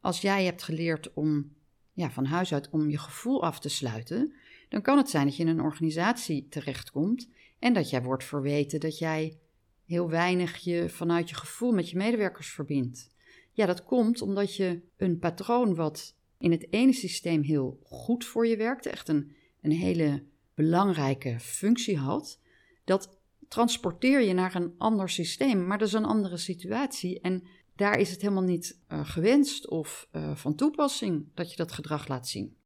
als 0.00 0.20
jij 0.20 0.44
hebt 0.44 0.62
geleerd 0.62 1.12
om 1.12 1.52
ja, 1.92 2.10
van 2.10 2.24
huis 2.24 2.52
uit 2.52 2.70
om 2.70 2.90
je 2.90 2.98
gevoel 2.98 3.42
af 3.42 3.60
te 3.60 3.68
sluiten, 3.68 4.34
dan 4.68 4.82
kan 4.82 4.96
het 4.96 5.10
zijn 5.10 5.24
dat 5.24 5.36
je 5.36 5.42
in 5.42 5.48
een 5.48 5.60
organisatie 5.60 6.46
terechtkomt 6.48 7.28
en 7.58 7.72
dat 7.72 7.90
jij 7.90 8.02
wordt 8.02 8.24
verweten 8.24 8.80
dat 8.80 8.98
jij 8.98 9.38
heel 9.86 10.08
weinig 10.08 10.56
je 10.56 10.88
vanuit 10.88 11.28
je 11.28 11.34
gevoel 11.34 11.72
met 11.72 11.90
je 11.90 11.96
medewerkers 11.96 12.50
verbindt. 12.50 13.10
Ja, 13.52 13.66
dat 13.66 13.84
komt 13.84 14.22
omdat 14.22 14.56
je 14.56 14.80
een 14.96 15.18
patroon 15.18 15.74
wat 15.74 16.14
in 16.38 16.50
het 16.50 16.72
ene 16.72 16.92
systeem 16.92 17.42
heel 17.42 17.80
goed 17.82 18.24
voor 18.24 18.46
je 18.46 18.56
werkte, 18.56 18.90
echt 18.90 19.08
een, 19.08 19.32
een 19.60 19.72
hele 19.72 20.22
belangrijke 20.54 21.40
functie 21.40 21.96
had, 21.96 22.40
dat 22.84 23.18
transporteer 23.48 24.20
je 24.20 24.32
naar 24.32 24.54
een 24.54 24.74
ander 24.78 25.08
systeem, 25.08 25.66
maar 25.66 25.78
dat 25.78 25.88
is 25.88 25.94
een 25.94 26.04
andere 26.04 26.36
situatie. 26.36 27.20
En 27.20 27.42
daar 27.80 27.98
is 27.98 28.10
het 28.10 28.20
helemaal 28.20 28.42
niet 28.42 28.80
uh, 28.88 29.08
gewenst 29.08 29.68
of 29.68 30.08
uh, 30.12 30.36
van 30.36 30.54
toepassing 30.54 31.26
dat 31.34 31.50
je 31.50 31.56
dat 31.56 31.72
gedrag 31.72 32.08
laat 32.08 32.28
zien. 32.28 32.56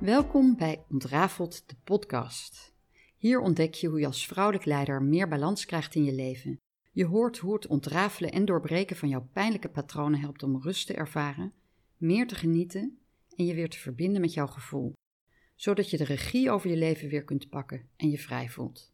Welkom 0.00 0.56
bij 0.56 0.84
Ontrafeld, 0.88 1.68
de 1.68 1.74
podcast. 1.84 2.74
Hier 3.16 3.40
ontdek 3.40 3.74
je 3.74 3.88
hoe 3.88 4.00
je 4.00 4.06
als 4.06 4.26
vrouwelijk 4.26 4.64
leider 4.64 5.02
meer 5.02 5.28
balans 5.28 5.64
krijgt 5.64 5.94
in 5.94 6.04
je 6.04 6.12
leven. 6.12 6.56
Je 6.92 7.04
hoort 7.04 7.38
hoe 7.38 7.54
het 7.54 7.66
ontrafelen 7.66 8.32
en 8.32 8.44
doorbreken 8.44 8.96
van 8.96 9.08
jouw 9.08 9.28
pijnlijke 9.32 9.68
patronen 9.68 10.20
helpt 10.20 10.42
om 10.42 10.62
rust 10.62 10.86
te 10.86 10.94
ervaren, 10.94 11.52
meer 11.96 12.26
te 12.26 12.34
genieten 12.34 12.98
en 13.36 13.44
je 13.44 13.54
weer 13.54 13.70
te 13.70 13.78
verbinden 13.78 14.20
met 14.20 14.34
jouw 14.34 14.46
gevoel, 14.46 14.92
zodat 15.54 15.90
je 15.90 15.96
de 15.96 16.04
regie 16.04 16.50
over 16.50 16.70
je 16.70 16.76
leven 16.76 17.08
weer 17.08 17.24
kunt 17.24 17.48
pakken 17.48 17.88
en 17.96 18.10
je 18.10 18.18
vrij 18.18 18.48
voelt. 18.48 18.92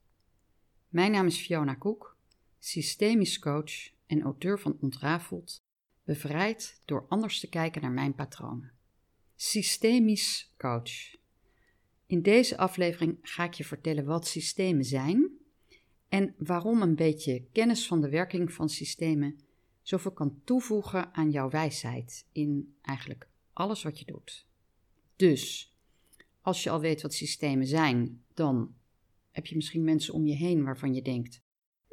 Mijn 0.89 1.11
naam 1.11 1.27
is 1.27 1.41
Fiona 1.41 1.75
Koek, 1.75 2.14
systemisch 2.65 3.39
coach 3.39 3.91
en 4.07 4.23
auteur 4.23 4.59
van 4.59 4.77
Ontrafeld, 4.81 5.63
bevrijd 6.05 6.81
door 6.85 7.07
anders 7.09 7.41
te 7.41 7.49
kijken 7.49 7.83
naar 7.83 7.93
mijn 7.93 8.15
patronen. 8.15 8.73
Systemisch 9.37 10.53
coach. 10.57 11.17
In 12.07 12.23
deze 12.23 12.57
aflevering 12.57 13.19
ga 13.23 13.45
ik 13.45 13.55
je 13.55 13.65
vertellen 13.65 14.05
wat 14.05 14.27
systemen 14.27 14.85
zijn 14.85 15.31
en 16.09 16.35
waarom 16.39 16.83
een 16.83 16.95
beetje 16.95 17.45
kennis 17.53 17.87
van 17.87 18.01
de 18.01 18.09
werking 18.09 18.53
van 18.53 18.69
systemen 18.69 19.39
zoveel 19.83 20.13
kan 20.13 20.41
toevoegen 20.45 21.15
aan 21.15 21.31
jouw 21.31 21.51
wijsheid 21.51 22.27
in 22.33 22.75
eigenlijk 22.83 23.29
alles 23.53 23.83
wat 23.83 23.99
je 23.99 24.05
doet. 24.05 24.47
Dus, 25.17 25.75
als 26.41 26.63
je 26.63 26.71
al 26.71 26.81
weet 26.81 27.03
wat 27.03 27.15
systemen 27.15 27.67
zijn, 27.67 28.23
dan 28.35 28.75
heb 29.31 29.47
je 29.47 29.55
misschien 29.55 29.85
mensen 29.85 30.15
om 30.15 30.27
je 30.27 30.35
heen 30.35 30.65
waarvan 30.65 30.95
je 30.95 31.03
denkt: 31.03 31.43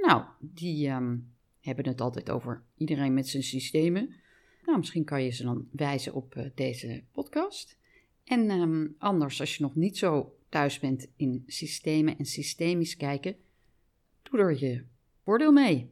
Nou, 0.01 0.23
die 0.39 0.87
ehm, 0.87 1.17
hebben 1.61 1.87
het 1.87 2.01
altijd 2.01 2.29
over 2.29 2.63
iedereen 2.77 3.13
met 3.13 3.27
zijn 3.27 3.43
systemen. 3.43 4.13
Nou, 4.65 4.77
misschien 4.77 5.03
kan 5.03 5.23
je 5.23 5.29
ze 5.29 5.43
dan 5.43 5.67
wijzen 5.71 6.13
op 6.13 6.35
uh, 6.35 6.45
deze 6.55 7.03
podcast. 7.11 7.77
En 8.23 8.49
ehm, 8.49 8.87
anders, 8.97 9.39
als 9.39 9.55
je 9.57 9.63
nog 9.63 9.75
niet 9.75 9.97
zo 9.97 10.35
thuis 10.49 10.79
bent 10.79 11.07
in 11.15 11.43
systemen 11.47 12.17
en 12.17 12.25
systemisch 12.25 12.97
kijken, 12.97 13.35
doe 14.23 14.39
er 14.39 14.59
je 14.59 14.83
voordeel 15.23 15.51
mee. 15.51 15.91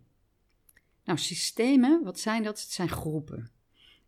Nou, 1.03 1.17
systemen, 1.17 2.03
wat 2.03 2.19
zijn 2.19 2.43
dat? 2.43 2.61
Het 2.61 2.71
zijn 2.71 2.89
groepen. 2.89 3.51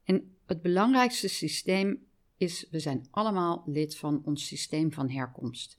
En 0.04 0.36
het 0.46 0.62
belangrijkste 0.62 1.28
systeem 1.28 2.06
is, 2.38 2.68
we 2.72 2.80
zijn 2.80 3.08
allemaal 3.12 3.64
lid 3.66 3.98
van 3.98 4.22
ons 4.26 4.48
systeem 4.48 4.94
van 4.94 5.10
herkomst. 5.10 5.78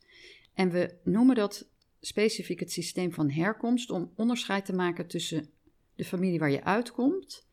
En 0.54 0.70
we 0.70 0.94
noemen 1.04 1.34
dat 1.34 1.68
specifiek 2.04 2.60
het 2.60 2.72
systeem 2.72 3.12
van 3.12 3.30
herkomst 3.30 3.90
om 3.90 4.12
onderscheid 4.16 4.64
te 4.64 4.72
maken 4.72 5.06
tussen 5.06 5.50
de 5.94 6.04
familie 6.04 6.38
waar 6.38 6.50
je 6.50 6.64
uitkomt 6.64 7.46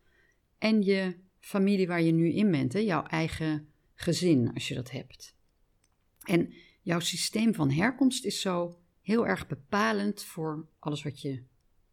en 0.58 0.82
je 0.82 1.16
familie 1.40 1.88
waar 1.88 2.02
je 2.02 2.12
nu 2.12 2.32
in 2.34 2.52
bent, 2.52 2.74
hè? 2.74 2.80
jouw 2.80 3.04
eigen 3.04 3.68
gezin 3.94 4.54
als 4.54 4.68
je 4.68 4.76
dat 4.76 4.92
hebt. 4.92 5.36
En 6.24 6.54
jouw 6.82 7.00
systeem 7.00 7.54
van 7.54 7.72
herkomst 7.72 8.26
is 8.26 8.42
zo 8.42 8.80
heel 9.02 9.28
erg 9.28 9.48
bepalend 9.48 10.24
voor 10.24 10.68
alles 10.80 11.04
wat 11.04 11.22
je 11.22 11.44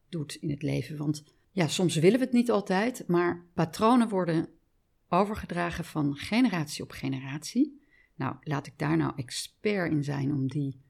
doet 0.09 0.35
in 0.35 0.51
het 0.51 0.63
leven. 0.63 0.97
Want 0.97 1.25
ja, 1.51 1.69
soms 1.69 1.95
willen 1.95 2.19
we 2.19 2.25
het 2.25 2.35
niet 2.35 2.51
altijd, 2.51 3.09
maar 3.09 3.47
patronen 3.55 4.09
worden 4.09 4.49
overgedragen 5.09 5.85
van 5.85 6.17
generatie 6.17 6.83
op 6.83 6.91
generatie. 6.91 7.81
Nou, 8.15 8.37
laat 8.41 8.67
ik 8.67 8.79
daar 8.79 8.97
nou 8.97 9.13
expert 9.17 9.91
in 9.91 10.05
zijn 10.05 10.33
om 10.33 10.49
die 10.49 10.81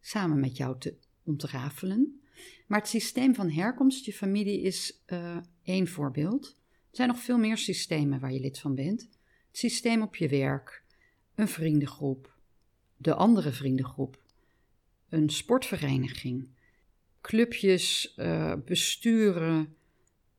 samen 0.00 0.40
met 0.40 0.56
jou 0.56 0.78
te 0.78 0.98
ontrafelen. 1.24 2.20
Maar 2.66 2.78
het 2.78 2.88
systeem 2.88 3.34
van 3.34 3.50
herkomst, 3.50 4.04
je 4.04 4.12
familie, 4.12 4.60
is 4.60 5.02
uh, 5.06 5.36
één 5.62 5.88
voorbeeld. 5.88 6.46
Er 6.90 6.96
zijn 6.96 7.08
nog 7.08 7.18
veel 7.18 7.38
meer 7.38 7.58
systemen 7.58 8.20
waar 8.20 8.32
je 8.32 8.40
lid 8.40 8.58
van 8.58 8.74
bent. 8.74 9.00
Het 9.48 9.58
systeem 9.58 10.02
op 10.02 10.16
je 10.16 10.28
werk, 10.28 10.82
een 11.34 11.48
vriendengroep, 11.48 12.34
de 12.96 13.14
andere 13.14 13.52
vriendengroep, 13.52 14.22
een 15.08 15.30
sportvereniging, 15.30 16.48
clubjes, 17.20 18.14
uh, 18.18 18.54
besturen. 18.64 19.76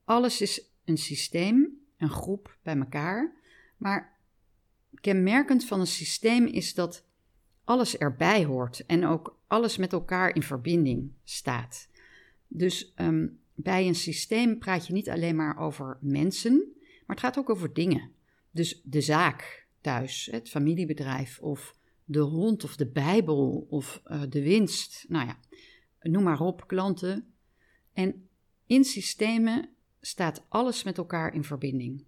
Alles 0.04 0.42
is 0.42 0.70
een 0.86 0.98
systeem, 0.98 1.82
een 1.98 2.10
groep 2.10 2.58
bij 2.62 2.78
elkaar. 2.78 3.36
Maar 3.78 4.18
kenmerkend 5.02 5.66
van 5.66 5.80
een 5.80 5.88
systeem 5.88 6.46
is 6.46 6.74
dat 6.74 7.06
alles 7.64 7.98
erbij 7.98 8.46
hoort 8.46 8.86
en 8.86 9.06
ook 9.06 9.40
alles 9.48 9.78
met 9.78 9.94
elkaar 9.94 10.36
in 10.36 10.44
verbinding 10.44 11.12
staat. 11.24 11.88
Dus 12.48 12.94
um, 12.98 13.40
bij 13.56 13.88
een 13.88 13.96
systeem 13.96 14.58
praat 14.58 14.88
je 14.88 14.94
niet 14.94 15.10
alleen 15.10 15.36
maar 15.36 15.58
over 15.58 15.98
mensen, 16.02 16.54
maar 17.06 17.16
het 17.16 17.20
gaat 17.20 17.38
ook 17.38 17.50
over 17.50 17.74
dingen. 17.74 18.12
Dus 18.52 18.82
de 18.84 19.02
zaak 19.02 19.68
thuis, 19.82 20.28
het 20.32 20.50
familiebedrijf 20.50 21.40
of 21.40 21.76
de 22.06 22.20
hond 22.20 22.64
of 22.64 22.76
de 22.76 22.88
Bijbel 22.88 23.68
of 23.70 24.02
uh, 24.06 24.22
de 24.30 24.42
winst. 24.42 25.06
Nou 25.08 25.28
ja, 25.28 25.38
noem 26.02 26.24
maar 26.24 26.40
op, 26.40 26.68
klanten. 26.68 27.34
En 27.94 28.28
in 28.66 28.84
systemen 28.84 29.70
staat 30.02 30.46
alles 30.50 30.84
met 30.84 30.98
elkaar 30.98 31.34
in 31.34 31.44
verbinding. 31.44 32.04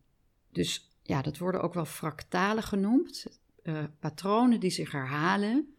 Dus 0.51 0.91
ja, 1.01 1.21
dat 1.21 1.37
worden 1.37 1.61
ook 1.61 1.73
wel 1.73 1.85
fractalen 1.85 2.63
genoemd. 2.63 3.39
Uh, 3.65 3.83
patronen 3.99 4.59
die 4.59 4.69
zich 4.69 4.91
herhalen 4.91 5.75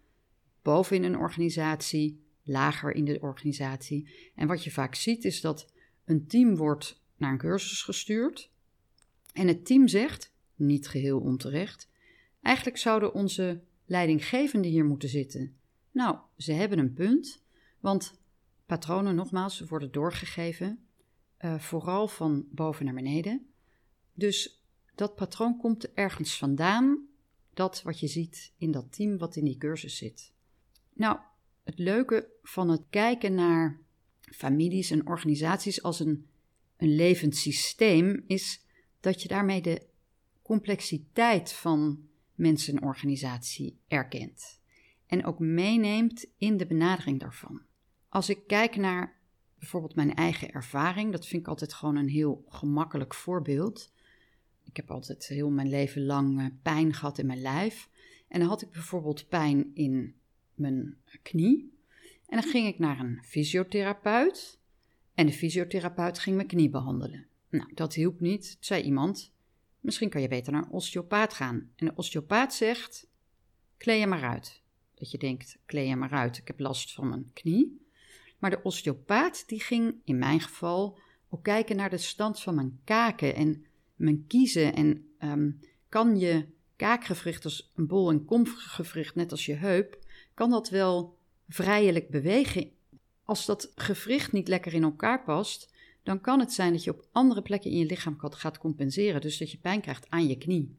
boven 0.62 0.96
in 0.96 1.04
een 1.04 1.18
organisatie, 1.18 2.24
lager 2.42 2.92
in 2.94 3.04
de 3.04 3.20
organisatie. 3.20 4.30
En 4.34 4.46
wat 4.46 4.64
je 4.64 4.70
vaak 4.70 4.94
ziet 4.94 5.24
is 5.24 5.40
dat 5.40 5.72
een 6.04 6.26
team 6.26 6.56
wordt 6.56 7.02
naar 7.16 7.32
een 7.32 7.38
cursus 7.38 7.82
gestuurd 7.82 8.50
en 9.32 9.48
het 9.48 9.66
team 9.66 9.88
zegt, 9.88 10.34
niet 10.54 10.88
geheel 10.88 11.20
onterecht, 11.20 11.90
eigenlijk 12.42 12.76
zouden 12.76 13.14
onze 13.14 13.62
leidinggevenden 13.84 14.70
hier 14.70 14.84
moeten 14.84 15.08
zitten. 15.08 15.56
Nou, 15.90 16.18
ze 16.36 16.52
hebben 16.52 16.78
een 16.78 16.92
punt, 16.92 17.42
want 17.80 18.20
patronen 18.66 19.14
nogmaals 19.14 19.60
worden 19.60 19.92
doorgegeven, 19.92 20.86
uh, 21.40 21.58
vooral 21.58 22.08
van 22.08 22.46
boven 22.50 22.84
naar 22.84 22.94
beneden. 22.94 23.46
Dus 24.14 24.64
dat 24.94 25.14
patroon 25.14 25.56
komt 25.56 25.92
ergens 25.92 26.38
vandaan, 26.38 27.05
dat 27.56 27.82
wat 27.82 28.00
je 28.00 28.06
ziet 28.06 28.52
in 28.58 28.70
dat 28.70 28.92
team 28.92 29.18
wat 29.18 29.36
in 29.36 29.44
die 29.44 29.58
cursus 29.58 29.96
zit. 29.96 30.32
Nou, 30.92 31.18
het 31.62 31.78
leuke 31.78 32.28
van 32.42 32.68
het 32.68 32.82
kijken 32.90 33.34
naar 33.34 33.80
families 34.20 34.90
en 34.90 35.06
organisaties 35.06 35.82
als 35.82 36.00
een, 36.00 36.26
een 36.76 36.94
levend 36.94 37.36
systeem 37.36 38.24
is 38.26 38.64
dat 39.00 39.22
je 39.22 39.28
daarmee 39.28 39.60
de 39.60 39.86
complexiteit 40.42 41.52
van 41.52 42.08
mensen 42.34 42.76
en 42.76 42.82
organisatie 42.82 43.78
erkent. 43.88 44.60
En 45.06 45.24
ook 45.24 45.38
meeneemt 45.38 46.26
in 46.38 46.56
de 46.56 46.66
benadering 46.66 47.20
daarvan. 47.20 47.62
Als 48.08 48.28
ik 48.28 48.46
kijk 48.46 48.76
naar 48.76 49.20
bijvoorbeeld 49.58 49.94
mijn 49.94 50.14
eigen 50.14 50.50
ervaring, 50.50 51.12
dat 51.12 51.26
vind 51.26 51.42
ik 51.42 51.48
altijd 51.48 51.72
gewoon 51.72 51.96
een 51.96 52.08
heel 52.08 52.44
gemakkelijk 52.48 53.14
voorbeeld. 53.14 53.92
Ik 54.66 54.76
heb 54.76 54.90
altijd 54.90 55.26
heel 55.26 55.50
mijn 55.50 55.68
leven 55.68 56.06
lang 56.06 56.40
eh, 56.40 56.46
pijn 56.62 56.94
gehad 56.94 57.18
in 57.18 57.26
mijn 57.26 57.40
lijf. 57.40 57.88
En 58.28 58.40
dan 58.40 58.48
had 58.48 58.62
ik 58.62 58.70
bijvoorbeeld 58.70 59.28
pijn 59.28 59.70
in 59.74 60.14
mijn 60.54 60.96
knie. 61.22 61.72
En 62.26 62.40
dan 62.40 62.50
ging 62.50 62.66
ik 62.66 62.78
naar 62.78 63.00
een 63.00 63.22
fysiotherapeut. 63.24 64.58
En 65.14 65.26
de 65.26 65.32
fysiotherapeut 65.32 66.18
ging 66.18 66.36
mijn 66.36 66.48
knie 66.48 66.70
behandelen. 66.70 67.26
Nou, 67.48 67.70
dat 67.74 67.94
hielp 67.94 68.20
niet. 68.20 68.56
Zei 68.60 68.82
iemand, 68.82 69.32
misschien 69.80 70.08
kan 70.08 70.20
je 70.20 70.28
beter 70.28 70.52
naar 70.52 70.62
een 70.62 70.70
osteopaat 70.70 71.34
gaan. 71.34 71.70
En 71.76 71.86
de 71.86 71.92
osteopaat 71.94 72.54
zegt, 72.54 73.08
kleed 73.76 74.00
je 74.00 74.06
maar 74.06 74.24
uit. 74.24 74.62
Dat 74.94 75.10
je 75.10 75.18
denkt, 75.18 75.58
kleed 75.66 75.88
je 75.88 75.96
maar 75.96 76.12
uit, 76.12 76.38
ik 76.38 76.46
heb 76.46 76.60
last 76.60 76.92
van 76.92 77.08
mijn 77.08 77.30
knie. 77.32 77.86
Maar 78.38 78.50
de 78.50 78.62
osteopaat 78.62 79.48
die 79.48 79.60
ging 79.60 79.94
in 80.04 80.18
mijn 80.18 80.40
geval 80.40 80.98
ook 81.28 81.42
kijken 81.42 81.76
naar 81.76 81.90
de 81.90 81.98
stand 81.98 82.40
van 82.40 82.54
mijn 82.54 82.80
kaken 82.84 83.34
en 83.34 83.65
mijn 83.96 84.24
kiezen. 84.26 84.74
En 84.74 85.08
ehm, 85.18 85.50
kan 85.88 86.18
je 86.18 86.46
kaakgewricht 86.76 87.44
als 87.44 87.72
een 87.74 87.86
bol- 87.86 88.10
en 88.10 88.24
komgewricht, 88.24 89.14
net 89.14 89.30
als 89.30 89.46
je 89.46 89.54
heup, 89.54 89.98
kan 90.34 90.50
dat 90.50 90.68
wel 90.68 91.18
vrijelijk 91.48 92.08
bewegen. 92.08 92.70
Als 93.24 93.46
dat 93.46 93.72
gewricht 93.74 94.32
niet 94.32 94.48
lekker 94.48 94.74
in 94.74 94.82
elkaar 94.82 95.24
past, 95.24 95.74
dan 96.02 96.20
kan 96.20 96.40
het 96.40 96.52
zijn 96.52 96.72
dat 96.72 96.84
je 96.84 96.90
op 96.90 97.06
andere 97.12 97.42
plekken 97.42 97.70
in 97.70 97.78
je 97.78 97.84
lichaam 97.84 98.16
gaat 98.18 98.58
compenseren. 98.58 99.20
Dus 99.20 99.38
dat 99.38 99.50
je 99.50 99.58
pijn 99.58 99.80
krijgt 99.80 100.10
aan 100.10 100.26
je 100.26 100.38
knie, 100.38 100.76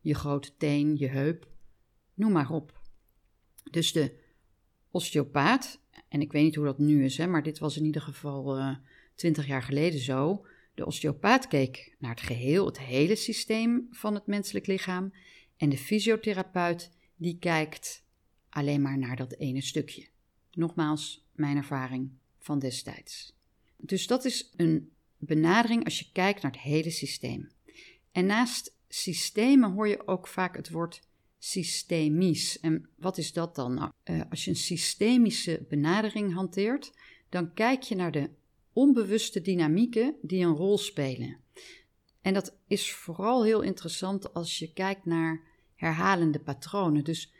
je 0.00 0.14
grote 0.14 0.56
teen, 0.56 0.96
je 0.96 1.08
heup, 1.08 1.46
noem 2.14 2.32
maar 2.32 2.50
op. 2.50 2.80
Dus 3.70 3.92
de 3.92 4.12
osteopaat, 4.90 5.80
en 6.08 6.20
ik 6.20 6.32
weet 6.32 6.42
niet 6.42 6.54
hoe 6.54 6.64
dat 6.64 6.78
nu 6.78 7.04
is, 7.04 7.16
hè, 7.16 7.26
maar 7.26 7.42
dit 7.42 7.58
was 7.58 7.76
in 7.76 7.84
ieder 7.84 8.02
geval 8.02 8.58
uh, 8.58 8.76
20 9.14 9.46
jaar 9.46 9.62
geleden 9.62 10.00
zo. 10.00 10.46
De 10.78 10.86
osteopaat 10.86 11.48
keek 11.48 11.96
naar 11.98 12.10
het 12.10 12.20
geheel, 12.20 12.66
het 12.66 12.78
hele 12.78 13.16
systeem 13.16 13.88
van 13.90 14.14
het 14.14 14.26
menselijk 14.26 14.66
lichaam. 14.66 15.12
En 15.56 15.68
de 15.68 15.78
fysiotherapeut 15.78 16.90
die 17.16 17.38
kijkt 17.38 18.04
alleen 18.48 18.82
maar 18.82 18.98
naar 18.98 19.16
dat 19.16 19.32
ene 19.32 19.60
stukje. 19.60 20.08
Nogmaals, 20.52 21.26
mijn 21.32 21.56
ervaring 21.56 22.10
van 22.38 22.58
destijds. 22.58 23.36
Dus 23.76 24.06
dat 24.06 24.24
is 24.24 24.52
een 24.56 24.90
benadering 25.16 25.84
als 25.84 25.98
je 25.98 26.12
kijkt 26.12 26.42
naar 26.42 26.52
het 26.52 26.60
hele 26.60 26.90
systeem. 26.90 27.50
En 28.12 28.26
naast 28.26 28.76
systemen 28.88 29.72
hoor 29.72 29.88
je 29.88 30.06
ook 30.06 30.26
vaak 30.26 30.56
het 30.56 30.70
woord 30.70 31.00
systemisch. 31.38 32.60
En 32.60 32.88
wat 32.96 33.18
is 33.18 33.32
dat 33.32 33.54
dan? 33.54 33.74
Nou, 33.74 33.92
uh, 34.04 34.22
als 34.30 34.44
je 34.44 34.50
een 34.50 34.56
systemische 34.56 35.66
benadering 35.68 36.34
hanteert, 36.34 36.92
dan 37.28 37.54
kijk 37.54 37.82
je 37.82 37.94
naar 37.94 38.12
de 38.12 38.30
onbewuste 38.78 39.40
dynamieken 39.40 40.16
die 40.22 40.44
een 40.44 40.54
rol 40.54 40.78
spelen. 40.78 41.36
En 42.20 42.34
dat 42.34 42.58
is 42.66 42.92
vooral 42.92 43.44
heel 43.44 43.60
interessant 43.60 44.34
als 44.34 44.58
je 44.58 44.72
kijkt 44.72 45.04
naar 45.04 45.42
herhalende 45.74 46.40
patronen. 46.40 47.04
Dus 47.04 47.32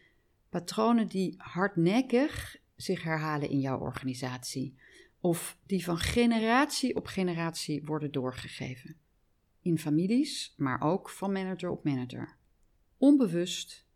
patronen 0.48 1.08
die 1.08 1.34
hardnekkig 1.36 2.56
zich 2.76 3.02
herhalen 3.02 3.50
in 3.50 3.60
jouw 3.60 3.78
organisatie. 3.78 4.78
Of 5.20 5.58
die 5.66 5.84
van 5.84 5.98
generatie 5.98 6.96
op 6.96 7.06
generatie 7.06 7.84
worden 7.84 8.12
doorgegeven. 8.12 8.96
In 9.62 9.78
families, 9.78 10.54
maar 10.56 10.80
ook 10.82 11.10
van 11.10 11.32
manager 11.32 11.70
op 11.70 11.84
manager. 11.84 12.36
Onbewust 12.96 13.86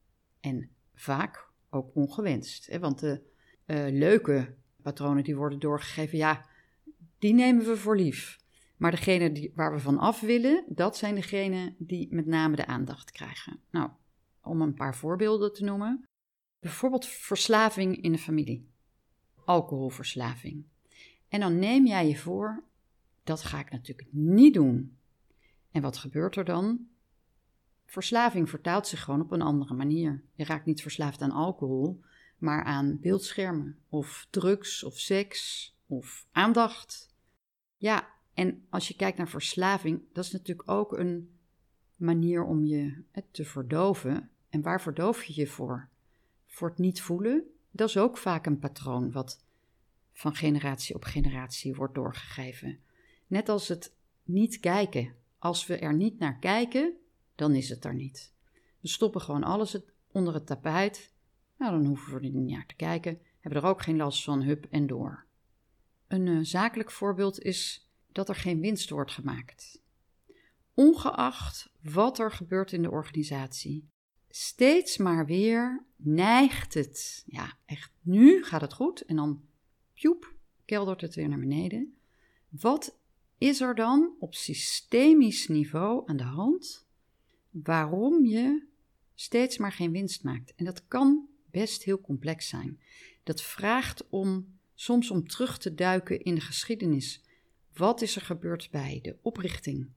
en 0.40 0.70
vaak 0.94 1.48
ook 1.70 1.94
ongewenst. 1.94 2.66
Hè? 2.66 2.78
Want 2.78 2.98
de 2.98 3.20
uh, 3.66 3.86
leuke 3.90 4.54
patronen 4.82 5.24
die 5.24 5.36
worden 5.36 5.58
doorgegeven, 5.58 6.18
ja, 6.18 6.50
die 7.22 7.34
nemen 7.34 7.64
we 7.64 7.76
voor 7.76 7.96
lief. 7.96 8.38
Maar 8.76 8.90
degene 8.90 9.32
die, 9.32 9.52
waar 9.54 9.72
we 9.72 9.78
van 9.78 9.98
af 9.98 10.20
willen, 10.20 10.64
dat 10.68 10.96
zijn 10.96 11.14
degenen 11.14 11.74
die 11.78 12.14
met 12.14 12.26
name 12.26 12.56
de 12.56 12.66
aandacht 12.66 13.10
krijgen. 13.10 13.60
Nou, 13.70 13.90
om 14.42 14.62
een 14.62 14.74
paar 14.74 14.96
voorbeelden 14.96 15.52
te 15.52 15.64
noemen. 15.64 16.04
Bijvoorbeeld 16.60 17.06
verslaving 17.06 18.02
in 18.02 18.12
de 18.12 18.18
familie. 18.18 18.70
Alcoholverslaving. 19.44 20.64
En 21.28 21.40
dan 21.40 21.58
neem 21.58 21.86
jij 21.86 22.08
je 22.08 22.16
voor, 22.16 22.64
dat 23.24 23.42
ga 23.42 23.58
ik 23.58 23.70
natuurlijk 23.70 24.08
niet 24.12 24.54
doen. 24.54 24.98
En 25.70 25.82
wat 25.82 25.96
gebeurt 25.96 26.36
er 26.36 26.44
dan? 26.44 26.86
Verslaving 27.84 28.50
vertaalt 28.50 28.86
zich 28.86 29.02
gewoon 29.02 29.20
op 29.20 29.30
een 29.30 29.42
andere 29.42 29.74
manier. 29.74 30.24
Je 30.34 30.44
raakt 30.44 30.66
niet 30.66 30.82
verslaafd 30.82 31.22
aan 31.22 31.30
alcohol, 31.30 32.00
maar 32.38 32.64
aan 32.64 32.98
beeldschermen 33.00 33.78
of 33.88 34.26
drugs 34.30 34.84
of 34.84 34.98
seks 34.98 35.70
of 35.86 36.26
aandacht. 36.32 37.10
Ja, 37.82 38.08
en 38.34 38.64
als 38.70 38.88
je 38.88 38.96
kijkt 38.96 39.18
naar 39.18 39.28
verslaving, 39.28 40.02
dat 40.12 40.24
is 40.24 40.32
natuurlijk 40.32 40.70
ook 40.70 40.98
een 40.98 41.30
manier 41.96 42.44
om 42.44 42.64
je 42.64 43.02
te 43.30 43.44
verdoven. 43.44 44.30
En 44.48 44.62
waar 44.62 44.80
verdoof 44.80 45.24
je 45.24 45.40
je 45.40 45.46
voor? 45.46 45.88
Voor 46.46 46.68
het 46.68 46.78
niet 46.78 47.02
voelen? 47.02 47.44
Dat 47.70 47.88
is 47.88 47.96
ook 47.96 48.16
vaak 48.16 48.46
een 48.46 48.58
patroon 48.58 49.12
wat 49.12 49.44
van 50.12 50.34
generatie 50.34 50.94
op 50.94 51.04
generatie 51.04 51.74
wordt 51.74 51.94
doorgegeven. 51.94 52.78
Net 53.26 53.48
als 53.48 53.68
het 53.68 53.94
niet 54.24 54.60
kijken. 54.60 55.14
Als 55.38 55.66
we 55.66 55.76
er 55.76 55.94
niet 55.94 56.18
naar 56.18 56.38
kijken, 56.38 56.92
dan 57.34 57.54
is 57.54 57.68
het 57.68 57.84
er 57.84 57.94
niet. 57.94 58.32
We 58.80 58.88
stoppen 58.88 59.20
gewoon 59.20 59.44
alles 59.44 59.78
onder 60.12 60.34
het 60.34 60.46
tapijt. 60.46 61.12
Nou, 61.58 61.72
dan 61.72 61.86
hoeven 61.86 62.14
we 62.14 62.26
er 62.26 62.30
niet 62.30 62.50
naar 62.50 62.66
te 62.66 62.74
kijken. 62.74 63.18
Hebben 63.40 63.62
er 63.62 63.68
ook 63.68 63.82
geen 63.82 63.96
last 63.96 64.24
van, 64.24 64.42
hup 64.42 64.66
en 64.70 64.86
door. 64.86 65.24
Een 66.12 66.26
uh, 66.26 66.38
zakelijk 66.42 66.90
voorbeeld 66.90 67.42
is 67.42 67.88
dat 68.08 68.28
er 68.28 68.34
geen 68.34 68.60
winst 68.60 68.90
wordt 68.90 69.10
gemaakt. 69.10 69.82
Ongeacht 70.74 71.72
wat 71.80 72.18
er 72.18 72.30
gebeurt 72.30 72.72
in 72.72 72.82
de 72.82 72.90
organisatie, 72.90 73.88
steeds 74.28 74.96
maar 74.96 75.26
weer 75.26 75.84
neigt 75.96 76.74
het. 76.74 77.22
Ja, 77.26 77.58
echt, 77.64 77.92
nu 78.00 78.44
gaat 78.44 78.60
het 78.60 78.72
goed 78.72 79.00
en 79.00 79.16
dan, 79.16 79.42
pjoep, 79.94 80.34
keldert 80.64 81.00
het 81.00 81.14
weer 81.14 81.28
naar 81.28 81.38
beneden. 81.38 81.96
Wat 82.48 82.98
is 83.38 83.60
er 83.60 83.74
dan 83.74 84.14
op 84.18 84.34
systemisch 84.34 85.48
niveau 85.48 86.02
aan 86.08 86.16
de 86.16 86.22
hand 86.22 86.86
waarom 87.50 88.24
je 88.24 88.66
steeds 89.14 89.58
maar 89.58 89.72
geen 89.72 89.92
winst 89.92 90.24
maakt? 90.24 90.54
En 90.54 90.64
dat 90.64 90.86
kan 90.88 91.28
best 91.50 91.82
heel 91.82 92.00
complex 92.00 92.48
zijn. 92.48 92.80
Dat 93.22 93.42
vraagt 93.42 94.08
om 94.08 94.60
soms 94.74 95.10
om 95.10 95.28
terug 95.28 95.58
te 95.58 95.74
duiken 95.74 96.22
in 96.22 96.34
de 96.34 96.40
geschiedenis. 96.40 97.24
Wat 97.72 98.02
is 98.02 98.16
er 98.16 98.22
gebeurd 98.22 98.70
bij 98.70 98.98
de 99.02 99.16
oprichting? 99.22 99.90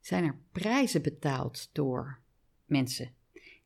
Zijn 0.00 0.24
er 0.24 0.38
prijzen 0.52 1.02
betaald 1.02 1.68
door 1.72 2.18
mensen? 2.64 3.14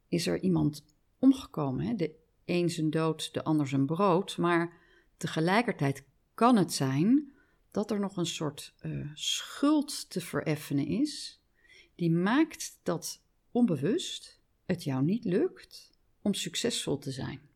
Is 0.09 0.27
er 0.27 0.41
iemand 0.41 0.85
omgekomen? 1.19 1.87
Hè? 1.87 1.95
De 1.95 2.15
een 2.45 2.71
zijn 2.71 2.91
dood, 2.91 3.35
de 3.35 3.45
ander 3.45 3.69
zijn 3.69 3.87
brood. 3.87 4.37
Maar 4.37 4.79
tegelijkertijd 5.17 6.05
kan 6.35 6.57
het 6.57 6.73
zijn 6.73 7.33
dat 7.71 7.91
er 7.91 8.01
nog 8.01 8.17
een 8.17 8.27
soort 8.27 8.75
uh, 8.83 9.11
schuld 9.15 10.11
te 10.11 10.21
vereffenen 10.21 10.87
is, 10.87 11.41
die 11.95 12.11
maakt 12.11 12.79
dat 12.83 13.23
onbewust 13.51 14.41
het 14.67 14.85
jou 14.85 15.05
niet 15.05 15.25
lukt 15.25 15.91
om 16.23 16.35
succesvol 16.35 16.99
te 16.99 17.11
zijn. 17.11 17.50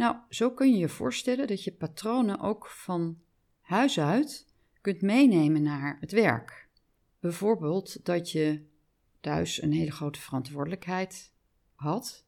Nou, 0.00 0.16
zo 0.28 0.50
kun 0.50 0.72
je 0.72 0.78
je 0.78 0.88
voorstellen 0.88 1.46
dat 1.46 1.64
je 1.64 1.72
patronen 1.72 2.40
ook 2.40 2.66
van 2.66 3.18
huis 3.60 3.98
uit 3.98 4.46
kunt 4.80 5.02
meenemen 5.02 5.62
naar 5.62 5.96
het 6.00 6.12
werk. 6.12 6.68
Bijvoorbeeld 7.18 8.04
dat 8.04 8.30
je 8.30 8.62
thuis 9.20 9.62
een 9.62 9.72
hele 9.72 9.90
grote 9.90 10.20
verantwoordelijkheid 10.20 11.32
had, 11.74 12.26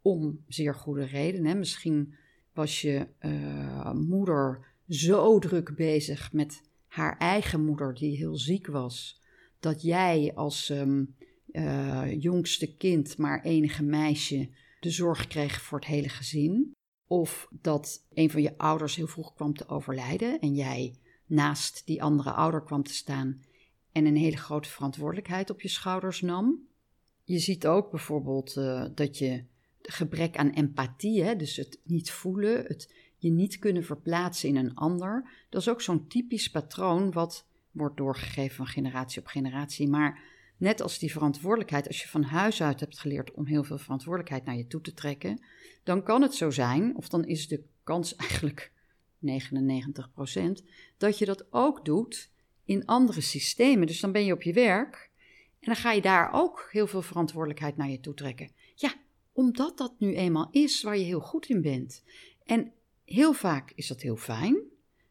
om 0.00 0.44
zeer 0.48 0.74
goede 0.74 1.04
redenen. 1.04 1.58
Misschien 1.58 2.14
was 2.52 2.80
je 2.80 3.06
uh, 3.20 3.92
moeder 3.92 4.66
zo 4.88 5.38
druk 5.38 5.76
bezig 5.76 6.32
met 6.32 6.62
haar 6.86 7.18
eigen 7.18 7.64
moeder, 7.64 7.94
die 7.94 8.16
heel 8.16 8.36
ziek 8.36 8.66
was, 8.66 9.22
dat 9.60 9.82
jij 9.82 10.32
als 10.34 10.68
um, 10.68 11.14
uh, 11.52 12.20
jongste 12.20 12.76
kind, 12.76 13.18
maar 13.18 13.42
enige 13.42 13.82
meisje, 13.82 14.48
de 14.80 14.90
zorg 14.90 15.26
kreeg 15.26 15.62
voor 15.62 15.78
het 15.78 15.88
hele 15.88 16.08
gezin. 16.08 16.72
Of 17.12 17.48
dat 17.50 18.04
een 18.14 18.30
van 18.30 18.42
je 18.42 18.58
ouders 18.58 18.96
heel 18.96 19.06
vroeg 19.06 19.34
kwam 19.34 19.54
te 19.54 19.68
overlijden 19.68 20.40
en 20.40 20.54
jij 20.54 20.94
naast 21.26 21.82
die 21.86 22.02
andere 22.02 22.30
ouder 22.30 22.62
kwam 22.62 22.82
te 22.82 22.94
staan 22.94 23.42
en 23.92 24.06
een 24.06 24.16
hele 24.16 24.36
grote 24.36 24.68
verantwoordelijkheid 24.68 25.50
op 25.50 25.60
je 25.60 25.68
schouders 25.68 26.20
nam. 26.20 26.58
Je 27.24 27.38
ziet 27.38 27.66
ook 27.66 27.90
bijvoorbeeld 27.90 28.56
uh, 28.56 28.84
dat 28.94 29.18
je 29.18 29.44
gebrek 29.82 30.36
aan 30.36 30.50
empathie, 30.50 31.22
hè, 31.22 31.36
dus 31.36 31.56
het 31.56 31.80
niet 31.82 32.10
voelen, 32.10 32.64
het 32.64 32.92
je 33.16 33.30
niet 33.30 33.58
kunnen 33.58 33.84
verplaatsen 33.84 34.48
in 34.48 34.56
een 34.56 34.74
ander, 34.74 35.30
dat 35.50 35.60
is 35.60 35.68
ook 35.68 35.80
zo'n 35.80 36.06
typisch 36.06 36.50
patroon 36.50 37.12
wat 37.12 37.46
wordt 37.70 37.96
doorgegeven 37.96 38.56
van 38.56 38.66
generatie 38.66 39.20
op 39.20 39.26
generatie. 39.26 39.88
Maar 39.88 40.22
net 40.62 40.80
als 40.80 40.98
die 40.98 41.12
verantwoordelijkheid, 41.12 41.86
als 41.86 42.02
je 42.02 42.08
van 42.08 42.22
huis 42.22 42.62
uit 42.62 42.80
hebt 42.80 42.98
geleerd 42.98 43.32
om 43.32 43.46
heel 43.46 43.64
veel 43.64 43.78
verantwoordelijkheid 43.78 44.44
naar 44.44 44.56
je 44.56 44.66
toe 44.66 44.80
te 44.80 44.94
trekken, 44.94 45.44
dan 45.82 46.02
kan 46.02 46.22
het 46.22 46.34
zo 46.34 46.50
zijn, 46.50 46.96
of 46.96 47.08
dan 47.08 47.24
is 47.24 47.48
de 47.48 47.62
kans 47.82 48.16
eigenlijk 48.26 48.72
99%, 49.20 49.28
dat 50.96 51.18
je 51.18 51.24
dat 51.24 51.52
ook 51.52 51.84
doet 51.84 52.30
in 52.64 52.86
andere 52.86 53.20
systemen. 53.20 53.86
Dus 53.86 54.00
dan 54.00 54.12
ben 54.12 54.24
je 54.24 54.32
op 54.32 54.42
je 54.42 54.52
werk 54.52 55.10
en 55.60 55.66
dan 55.66 55.76
ga 55.76 55.92
je 55.92 56.00
daar 56.00 56.32
ook 56.32 56.68
heel 56.70 56.86
veel 56.86 57.02
verantwoordelijkheid 57.02 57.76
naar 57.76 57.90
je 57.90 58.00
toe 58.00 58.14
trekken. 58.14 58.50
Ja, 58.74 58.94
omdat 59.32 59.78
dat 59.78 59.94
nu 59.98 60.14
eenmaal 60.14 60.48
is 60.50 60.82
waar 60.82 60.98
je 60.98 61.04
heel 61.04 61.20
goed 61.20 61.48
in 61.48 61.62
bent. 61.62 62.04
En 62.44 62.72
heel 63.04 63.32
vaak 63.32 63.72
is 63.74 63.86
dat 63.86 64.00
heel 64.00 64.16
fijn, 64.16 64.56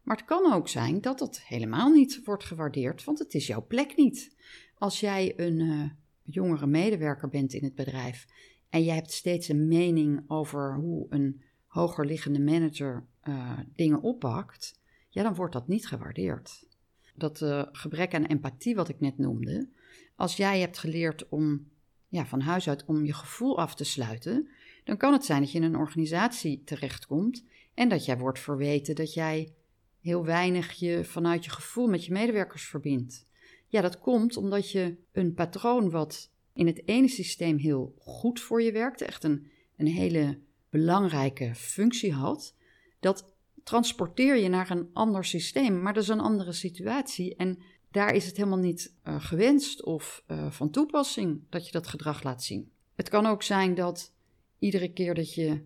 maar 0.02 0.18
het 0.18 0.26
kan 0.26 0.54
ook 0.54 0.68
zijn 0.68 1.02
dat 1.02 1.20
dat 1.20 1.42
helemaal 1.42 1.90
niet 1.90 2.22
wordt 2.24 2.44
gewaardeerd, 2.44 3.04
want 3.04 3.20
het 3.20 3.34
is 3.34 3.48
jouw 3.48 3.66
plek 3.68 3.96
niet. 3.96 4.36
Als 4.82 5.00
jij 5.00 5.34
een 5.36 5.60
uh, 5.60 5.90
jongere 6.24 6.68
medewerker 6.68 7.30
bent 7.30 7.54
in 7.54 7.64
het 7.64 7.76
bedrijf 7.76 8.26
en 8.70 8.84
je 8.84 8.92
hebt 8.92 9.12
steeds 9.12 9.48
een 9.48 9.68
mening 9.68 10.24
over 10.28 10.76
hoe 10.76 11.06
een 11.10 11.42
hoger 11.66 12.06
liggende 12.06 12.40
manager 12.40 13.06
uh, 13.24 13.60
dingen 13.76 14.02
oppakt, 14.02 14.80
ja, 15.10 15.24
dan 15.24 15.36
wordt 15.36 15.54
dat 15.54 15.68
niet 15.68 15.88
gewaardeerd. 15.88 16.68
Dat 17.16 17.42
uh, 17.42 17.64
gebrek 17.72 18.14
aan 18.14 18.26
empathie, 18.26 18.76
wat 18.76 18.90
ik 18.90 19.00
net 19.00 19.18
noemde, 19.18 19.70
als 20.16 20.38
jij 20.38 20.60
hebt 20.60 20.78
geleerd 20.78 21.30
om 21.30 21.68
ja, 22.08 22.26
van 22.26 22.42
huis 22.42 22.70
uit 22.70 22.86
om 22.86 23.06
je 23.06 23.14
gevoel 23.14 23.60
af 23.60 23.76
te 23.76 23.84
sluiten, 23.84 24.50
dan 24.84 24.98
kan 24.98 25.14
het 25.14 25.26
zijn 25.26 25.42
dat 25.42 25.52
je 25.52 25.58
in 25.58 25.64
een 25.64 25.78
organisatie 25.78 26.64
terechtkomt 26.64 27.46
en 27.74 27.90
dat 27.90 28.06
jij 28.06 28.18
wordt 28.18 28.40
verweten 28.40 28.96
dat 28.96 29.14
jij 29.14 29.54
heel 30.00 30.26
weinig 30.26 30.72
je 30.72 31.06
vanuit 31.06 31.46
je 31.46 31.52
gevoel 31.52 31.88
met 31.88 32.06
je 32.06 32.12
medewerkers 32.12 32.66
verbindt. 32.66 33.30
Ja, 33.72 33.82
dat 33.82 34.00
komt 34.00 34.38
omdat 34.38 34.72
je 34.72 34.98
een 35.12 35.34
patroon 35.34 35.90
wat 35.90 36.32
in 36.54 36.68
het 36.68 36.88
ene 36.88 37.08
systeem 37.08 37.58
heel 37.58 37.96
goed 37.98 38.40
voor 38.40 38.62
je 38.62 38.72
werkte, 38.72 39.06
echt 39.06 39.24
een, 39.24 39.52
een 39.78 39.88
hele 39.88 40.40
belangrijke 40.70 41.56
functie 41.56 42.14
had, 42.14 42.56
dat 43.00 43.36
transporteer 43.64 44.38
je 44.38 44.50
naar 44.50 44.72
een 44.72 44.90
ander 44.94 45.26
systeem, 45.26 45.82
maar 45.82 45.94
dat 45.94 46.04
is 46.04 46.10
een 46.10 46.20
andere 46.20 46.52
situatie. 46.52 47.36
En 47.36 47.60
daar 47.92 48.14
is 48.14 48.26
het 48.26 48.38
helemaal 48.38 48.58
niet 48.58 48.96
uh, 49.08 49.24
gewenst 49.24 49.84
of 49.84 50.24
uh, 50.28 50.52
van 50.52 50.70
toepassing 50.70 51.42
dat 51.50 51.66
je 51.66 51.72
dat 51.72 51.88
gedrag 51.88 52.24
laat 52.24 52.44
zien. 52.44 52.72
Het 52.96 53.10
kan 53.10 53.26
ook 53.26 53.44
zijn 53.44 53.76
dat 53.76 54.14
iedere 54.60 54.94
keer 54.94 55.14
dat 55.14 55.34
je 55.34 55.66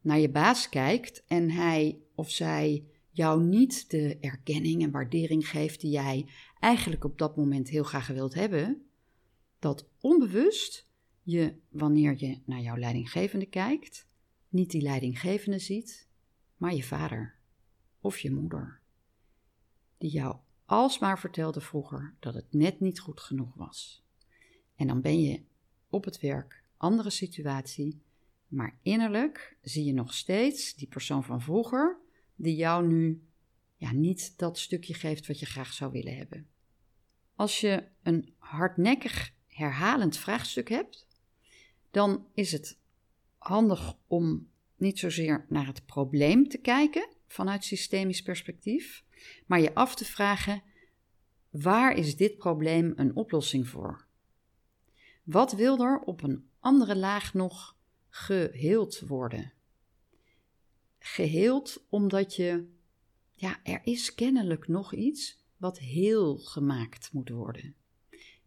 naar 0.00 0.18
je 0.18 0.30
baas 0.30 0.68
kijkt 0.68 1.24
en 1.26 1.50
hij 1.50 1.98
of 2.14 2.30
zij 2.30 2.84
jou 3.14 3.42
niet 3.42 3.90
de 3.90 4.18
erkenning 4.20 4.82
en 4.82 4.90
waardering 4.90 5.48
geeft 5.48 5.80
die 5.80 5.90
jij 5.90 6.26
eigenlijk 6.60 7.04
op 7.04 7.18
dat 7.18 7.36
moment 7.36 7.68
heel 7.68 7.84
graag 7.84 8.06
wilt 8.06 8.34
hebben, 8.34 8.86
dat 9.58 9.88
onbewust 10.00 10.88
je, 11.22 11.54
wanneer 11.68 12.14
je 12.18 12.40
naar 12.44 12.60
jouw 12.60 12.76
leidinggevende 12.76 13.46
kijkt, 13.46 14.06
niet 14.48 14.70
die 14.70 14.82
leidinggevende 14.82 15.58
ziet, 15.58 16.08
maar 16.56 16.74
je 16.74 16.82
vader 16.82 17.34
of 18.00 18.18
je 18.18 18.30
moeder, 18.30 18.80
die 19.98 20.10
jou 20.10 20.36
alsmaar 20.64 21.18
vertelde 21.18 21.60
vroeger 21.60 22.14
dat 22.20 22.34
het 22.34 22.52
net 22.52 22.80
niet 22.80 23.00
goed 23.00 23.20
genoeg 23.20 23.54
was. 23.54 24.04
En 24.76 24.86
dan 24.86 25.00
ben 25.00 25.20
je 25.20 25.42
op 25.88 26.04
het 26.04 26.20
werk, 26.20 26.62
andere 26.76 27.10
situatie, 27.10 28.02
maar 28.48 28.78
innerlijk 28.82 29.56
zie 29.62 29.84
je 29.84 29.92
nog 29.92 30.14
steeds 30.14 30.74
die 30.74 30.88
persoon 30.88 31.24
van 31.24 31.40
vroeger, 31.40 31.98
die 32.34 32.56
jou 32.56 32.86
nu 32.86 33.22
ja, 33.76 33.92
niet 33.92 34.38
dat 34.38 34.58
stukje 34.58 34.94
geeft 34.94 35.26
wat 35.26 35.38
je 35.38 35.46
graag 35.46 35.72
zou 35.72 35.92
willen 35.92 36.16
hebben. 36.16 36.48
Als 37.34 37.60
je 37.60 37.84
een 38.02 38.34
hardnekkig 38.38 39.34
herhalend 39.46 40.16
vraagstuk 40.16 40.68
hebt, 40.68 41.06
dan 41.90 42.26
is 42.34 42.52
het 42.52 42.78
handig 43.38 43.96
om 44.06 44.48
niet 44.76 44.98
zozeer 44.98 45.46
naar 45.48 45.66
het 45.66 45.86
probleem 45.86 46.48
te 46.48 46.58
kijken 46.58 47.08
vanuit 47.26 47.64
systemisch 47.64 48.22
perspectief, 48.22 49.04
maar 49.46 49.60
je 49.60 49.74
af 49.74 49.94
te 49.94 50.04
vragen: 50.04 50.62
waar 51.50 51.96
is 51.96 52.16
dit 52.16 52.36
probleem 52.36 52.92
een 52.96 53.16
oplossing 53.16 53.68
voor? 53.68 54.06
Wat 55.22 55.52
wil 55.52 55.78
er 55.78 55.98
op 55.98 56.22
een 56.22 56.48
andere 56.60 56.96
laag 56.96 57.34
nog 57.34 57.76
geheeld 58.08 59.00
worden? 59.00 59.53
Geheeld 61.06 61.84
omdat 61.88 62.36
je, 62.36 62.68
ja, 63.32 63.60
er 63.64 63.80
is 63.84 64.14
kennelijk 64.14 64.68
nog 64.68 64.94
iets 64.94 65.44
wat 65.56 65.78
heel 65.78 66.36
gemaakt 66.36 67.12
moet 67.12 67.28
worden. 67.28 67.74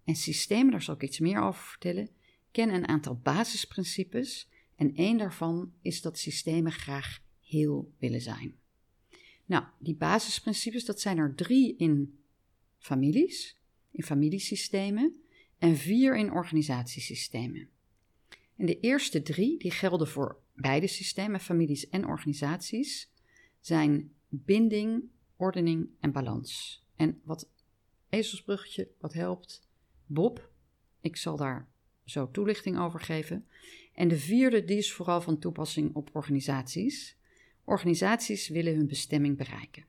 En 0.03 0.15
systemen, 0.15 0.71
daar 0.71 0.81
zal 0.81 0.95
ik 0.95 1.03
iets 1.03 1.19
meer 1.19 1.41
over 1.41 1.63
vertellen, 1.63 2.09
kennen 2.51 2.75
een 2.75 2.87
aantal 2.87 3.15
basisprincipes 3.15 4.49
en 4.75 4.95
één 4.95 5.17
daarvan 5.17 5.73
is 5.81 6.01
dat 6.01 6.17
systemen 6.17 6.71
graag 6.71 7.19
heel 7.41 7.93
willen 7.97 8.21
zijn. 8.21 8.55
Nou, 9.45 9.65
die 9.79 9.95
basisprincipes, 9.95 10.85
dat 10.85 11.01
zijn 11.01 11.17
er 11.17 11.35
drie 11.35 11.75
in 11.75 12.19
families, 12.77 13.57
in 13.91 14.03
familiesystemen 14.03 15.15
en 15.57 15.75
vier 15.75 16.17
in 16.17 16.31
organisatiesystemen. 16.31 17.69
En 18.55 18.65
de 18.65 18.79
eerste 18.79 19.21
drie, 19.21 19.57
die 19.59 19.71
gelden 19.71 20.07
voor 20.07 20.45
beide 20.57 20.87
systemen, 20.87 21.39
families 21.39 21.89
en 21.89 22.05
organisaties, 22.05 23.11
zijn 23.59 24.13
binding, 24.29 25.03
ordening 25.35 25.89
en 25.99 26.11
balans. 26.11 26.83
En 26.95 27.21
wat 27.23 27.49
ezelsbruggetje, 28.09 28.89
wat 28.99 29.13
helpt, 29.13 29.67
Bob, 30.05 30.51
ik 31.01 31.15
zal 31.15 31.37
daar 31.37 31.69
zo 32.03 32.31
toelichting 32.31 32.79
over 32.79 32.99
geven. 32.99 33.47
En 33.93 34.07
de 34.07 34.17
vierde, 34.17 34.63
die 34.63 34.77
is 34.77 34.93
vooral 34.93 35.21
van 35.21 35.39
toepassing 35.39 35.95
op 35.95 36.09
organisaties. 36.13 37.17
Organisaties 37.63 38.47
willen 38.47 38.75
hun 38.75 38.87
bestemming 38.87 39.37
bereiken. 39.37 39.85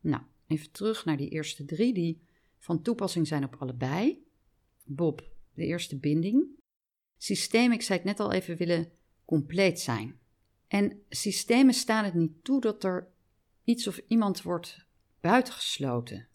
Nou, 0.00 0.22
even 0.46 0.70
terug 0.70 1.04
naar 1.04 1.16
die 1.16 1.28
eerste 1.28 1.64
drie 1.64 1.94
die 1.94 2.20
van 2.58 2.82
toepassing 2.82 3.26
zijn 3.26 3.44
op 3.44 3.56
allebei. 3.58 4.24
Bob, 4.84 5.28
de 5.54 5.66
eerste 5.66 5.98
binding. 5.98 6.46
Systemen, 7.16 7.76
ik 7.76 7.82
zei 7.82 7.98
het 7.98 8.06
net 8.06 8.20
al 8.20 8.32
even, 8.32 8.56
willen 8.56 8.92
compleet 9.26 9.80
zijn. 9.80 10.18
En 10.68 11.02
systemen 11.08 11.74
staan 11.74 12.04
het 12.04 12.14
niet 12.14 12.44
toe 12.44 12.60
dat 12.60 12.84
er 12.84 13.08
iets 13.64 13.86
of 13.86 14.00
iemand 14.06 14.42
wordt 14.42 14.86
buitengesloten. 15.20 16.28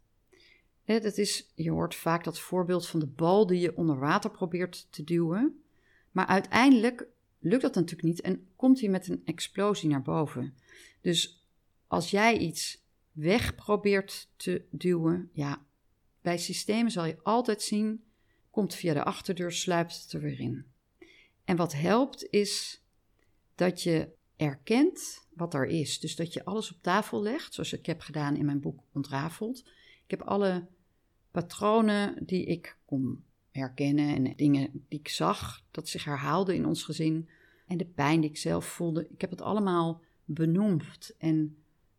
Dat 0.86 1.18
is, 1.18 1.52
je 1.56 1.72
hoort 1.72 1.96
vaak 1.96 2.24
dat 2.24 2.40
voorbeeld 2.40 2.88
van 2.88 3.00
de 3.00 3.08
bal 3.08 3.48
die 3.48 3.60
je 3.60 3.78
onder 3.78 4.00
water 4.00 4.32
probeert 4.32 4.88
te 4.90 5.04
duwen. 5.04 5.64
Maar 6.12 6.26
uiteindelijk 6.26 7.08
lukt 7.40 7.62
dat 7.62 7.76
natuurlijk 7.76 8.04
niet 8.04 8.22
en 8.22 8.48
komt 8.56 8.80
hij 8.80 8.90
met 8.90 9.08
een 9.08 9.22
explosie 9.26 9.90
naar 9.90 10.02
boven. 10.02 10.58
Dus 11.02 11.46
als 11.88 12.12
jij 12.12 12.38
iets 12.38 12.84
weg 13.12 13.56
probeert 13.56 14.30
te 14.36 14.66
duwen, 14.70 15.30
ja, 15.34 15.66
bij 16.22 16.38
systemen 16.38 16.92
zal 16.92 17.06
je 17.06 17.18
altijd 17.24 17.62
zien, 17.62 18.04
komt 18.50 18.76
via 18.76 18.94
de 18.94 19.04
achterdeur, 19.04 19.52
sluipt 19.52 20.02
het 20.02 20.14
er 20.14 20.22
weer 20.22 20.40
in. 20.40 20.66
En 21.44 21.56
wat 21.56 21.74
helpt 21.74 22.28
is 22.30 22.81
dat 23.56 23.82
je 23.84 24.10
erkent 24.36 25.28
wat 25.34 25.54
er 25.54 25.66
is. 25.66 26.00
Dus 26.00 26.16
dat 26.16 26.34
je 26.34 26.46
alles 26.46 26.72
op 26.72 26.82
tafel 26.82 27.22
legt, 27.22 27.54
zoals 27.54 27.74
ik 27.74 27.86
heb 27.86 28.02
gedaan 28.02 28.36
in 28.36 28.46
mijn 28.46 28.60
boek 28.60 28.84
Ontrafeld. 28.94 29.60
Ik 30.06 30.20
heb 30.20 30.22
alle 30.22 30.68
patronen 31.32 32.26
die 32.26 32.46
ik 32.46 32.78
kon 32.86 33.24
herkennen 33.52 34.16
en 34.16 34.36
dingen 34.36 34.86
die 34.90 35.00
ik 35.00 35.08
zag 35.08 35.64
dat 35.72 35.88
zich 35.88 36.04
herhaalden 36.04 36.56
in 36.56 36.66
ons 36.66 36.84
gezin 36.84 37.30
en 37.68 37.78
de 37.78 37.86
pijn 37.86 38.22
die 38.22 38.30
ik 38.30 38.38
zelf 38.38 38.66
voelde. 38.66 39.08
Ik 39.10 39.22
heb 39.22 39.30
het 39.30 39.42
allemaal 39.42 40.02
benoemd 40.26 41.16
en 41.18 41.58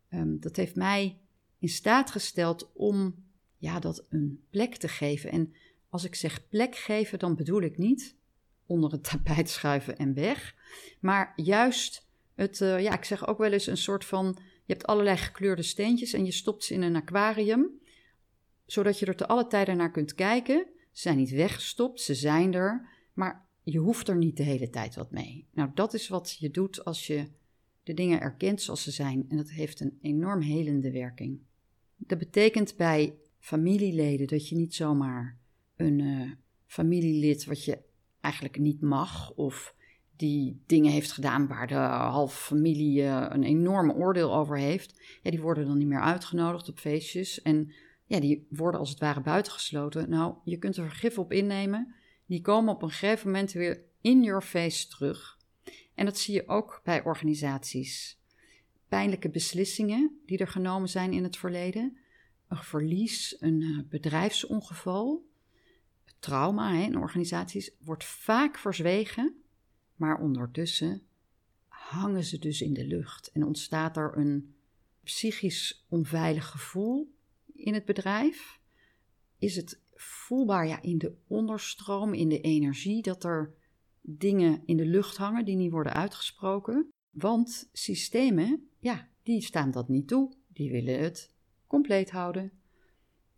um, 0.09 0.39
dat 0.39 0.55
heeft 0.55 0.75
mij 0.75 1.17
in 1.59 1.69
staat 1.69 2.11
gesteld 2.11 2.71
om 2.73 3.15
ja, 3.57 3.79
dat 3.79 4.05
een 4.09 4.43
plek 4.49 4.75
te 4.75 4.87
geven. 4.87 5.31
En 5.31 5.53
als 5.89 6.03
ik 6.03 6.15
zeg 6.15 6.47
plek 6.47 6.75
geven, 6.75 7.19
dan 7.19 7.35
bedoel 7.35 7.61
ik 7.61 7.77
niet 7.77 8.15
onder 8.73 8.91
het 8.91 9.03
tapijt 9.03 9.49
schuiven 9.49 9.97
en 9.97 10.13
weg, 10.13 10.55
maar 10.99 11.33
juist 11.35 12.07
het, 12.35 12.59
uh, 12.59 12.81
ja, 12.81 12.93
ik 12.93 13.03
zeg 13.03 13.27
ook 13.27 13.37
wel 13.37 13.51
eens 13.51 13.67
een 13.67 13.77
soort 13.77 14.05
van, 14.05 14.37
je 14.65 14.73
hebt 14.73 14.85
allerlei 14.85 15.17
gekleurde 15.17 15.63
steentjes 15.63 16.13
en 16.13 16.25
je 16.25 16.31
stopt 16.31 16.63
ze 16.63 16.73
in 16.73 16.81
een 16.81 16.95
aquarium, 16.95 17.69
zodat 18.65 18.99
je 18.99 19.05
er 19.05 19.15
te 19.15 19.27
alle 19.27 19.47
tijden 19.47 19.77
naar 19.77 19.91
kunt 19.91 20.13
kijken 20.13 20.67
ze 20.93 21.01
zijn 21.01 21.17
niet 21.17 21.31
weggestopt, 21.31 22.01
ze 22.01 22.15
zijn 22.15 22.53
er, 22.53 22.89
maar 23.13 23.47
je 23.63 23.77
hoeft 23.77 24.07
er 24.07 24.15
niet 24.15 24.37
de 24.37 24.43
hele 24.43 24.69
tijd 24.69 24.95
wat 24.95 25.11
mee. 25.11 25.47
Nou, 25.51 25.69
dat 25.73 25.93
is 25.93 26.07
wat 26.07 26.35
je 26.39 26.51
doet 26.51 26.85
als 26.85 27.07
je 27.07 27.27
de 27.83 27.93
dingen 27.93 28.19
erkent 28.21 28.61
zoals 28.61 28.83
ze 28.83 28.91
zijn 28.91 29.25
en 29.29 29.37
dat 29.37 29.49
heeft 29.49 29.79
een 29.79 29.97
enorm 30.01 30.41
helende 30.41 30.91
werking. 30.91 31.39
Dat 31.97 32.17
betekent 32.17 32.75
bij 32.75 33.17
familieleden 33.39 34.27
dat 34.27 34.49
je 34.49 34.55
niet 34.55 34.75
zomaar 34.75 35.39
een 35.75 35.99
uh, 35.99 36.31
familielid 36.65 37.45
wat 37.45 37.65
je 37.65 37.79
eigenlijk 38.23 38.57
niet 38.57 38.81
mag 38.81 39.31
of 39.31 39.75
die 40.15 40.63
dingen 40.65 40.91
heeft 40.91 41.11
gedaan 41.11 41.47
waar 41.47 41.67
de 41.67 41.75
halve 41.75 42.37
familie 42.37 43.01
uh, 43.01 43.25
een 43.29 43.43
enorm 43.43 43.91
oordeel 43.91 44.35
over 44.35 44.57
heeft, 44.57 45.01
ja, 45.21 45.31
die 45.31 45.41
worden 45.41 45.65
dan 45.65 45.77
niet 45.77 45.87
meer 45.87 46.01
uitgenodigd 46.01 46.69
op 46.69 46.79
feestjes 46.79 47.41
en 47.41 47.73
ja, 48.05 48.19
die 48.19 48.47
worden 48.49 48.79
als 48.79 48.89
het 48.89 48.99
ware 48.99 49.21
buitengesloten. 49.21 50.09
Nou, 50.09 50.35
je 50.43 50.57
kunt 50.57 50.77
er 50.77 50.87
vergif 50.87 51.17
op 51.17 51.31
innemen. 51.31 51.95
Die 52.25 52.41
komen 52.41 52.73
op 52.73 52.81
een 52.81 52.89
gegeven 52.89 53.31
moment 53.31 53.51
weer 53.51 53.83
in 54.01 54.23
your 54.23 54.41
face 54.41 54.87
terug. 54.87 55.37
En 55.95 56.05
dat 56.05 56.17
zie 56.17 56.33
je 56.33 56.47
ook 56.47 56.81
bij 56.83 57.03
organisaties. 57.03 58.19
Pijnlijke 58.87 59.29
beslissingen 59.29 60.19
die 60.25 60.37
er 60.37 60.47
genomen 60.47 60.89
zijn 60.89 61.13
in 61.13 61.23
het 61.23 61.37
verleden. 61.37 61.97
Een 62.47 62.63
verlies, 62.63 63.35
een 63.39 63.61
eh, 63.61 63.89
bedrijfsongeval. 63.89 65.25
Trauma 66.23 66.73
hè, 66.73 66.83
in 66.83 66.97
organisaties 66.97 67.71
wordt 67.79 68.03
vaak 68.05 68.57
verzwegen. 68.57 69.41
Maar 69.95 70.19
ondertussen 70.19 71.01
hangen 71.67 72.23
ze 72.23 72.39
dus 72.39 72.61
in 72.61 72.73
de 72.73 72.85
lucht. 72.85 73.31
En 73.31 73.45
ontstaat 73.45 73.97
er 73.97 74.17
een 74.17 74.55
psychisch 75.03 75.85
onveilig 75.89 76.47
gevoel 76.47 77.13
in 77.53 77.73
het 77.73 77.85
bedrijf? 77.85 78.59
Is 79.37 79.55
het 79.55 79.81
voelbaar 79.93 80.67
ja, 80.67 80.81
in 80.81 80.97
de 80.97 81.15
onderstroom, 81.27 82.13
in 82.13 82.29
de 82.29 82.41
energie, 82.41 83.01
dat 83.01 83.23
er 83.23 83.53
dingen 84.01 84.61
in 84.65 84.77
de 84.77 84.85
lucht 84.85 85.17
hangen 85.17 85.45
die 85.45 85.55
niet 85.55 85.71
worden 85.71 85.93
uitgesproken? 85.93 86.89
Want 87.09 87.69
systemen, 87.73 88.69
ja, 88.79 89.09
die 89.23 89.41
staan 89.41 89.71
dat 89.71 89.89
niet 89.89 90.07
toe. 90.07 90.33
Die 90.47 90.71
willen 90.71 90.99
het 90.99 91.33
compleet 91.67 92.11
houden. 92.11 92.51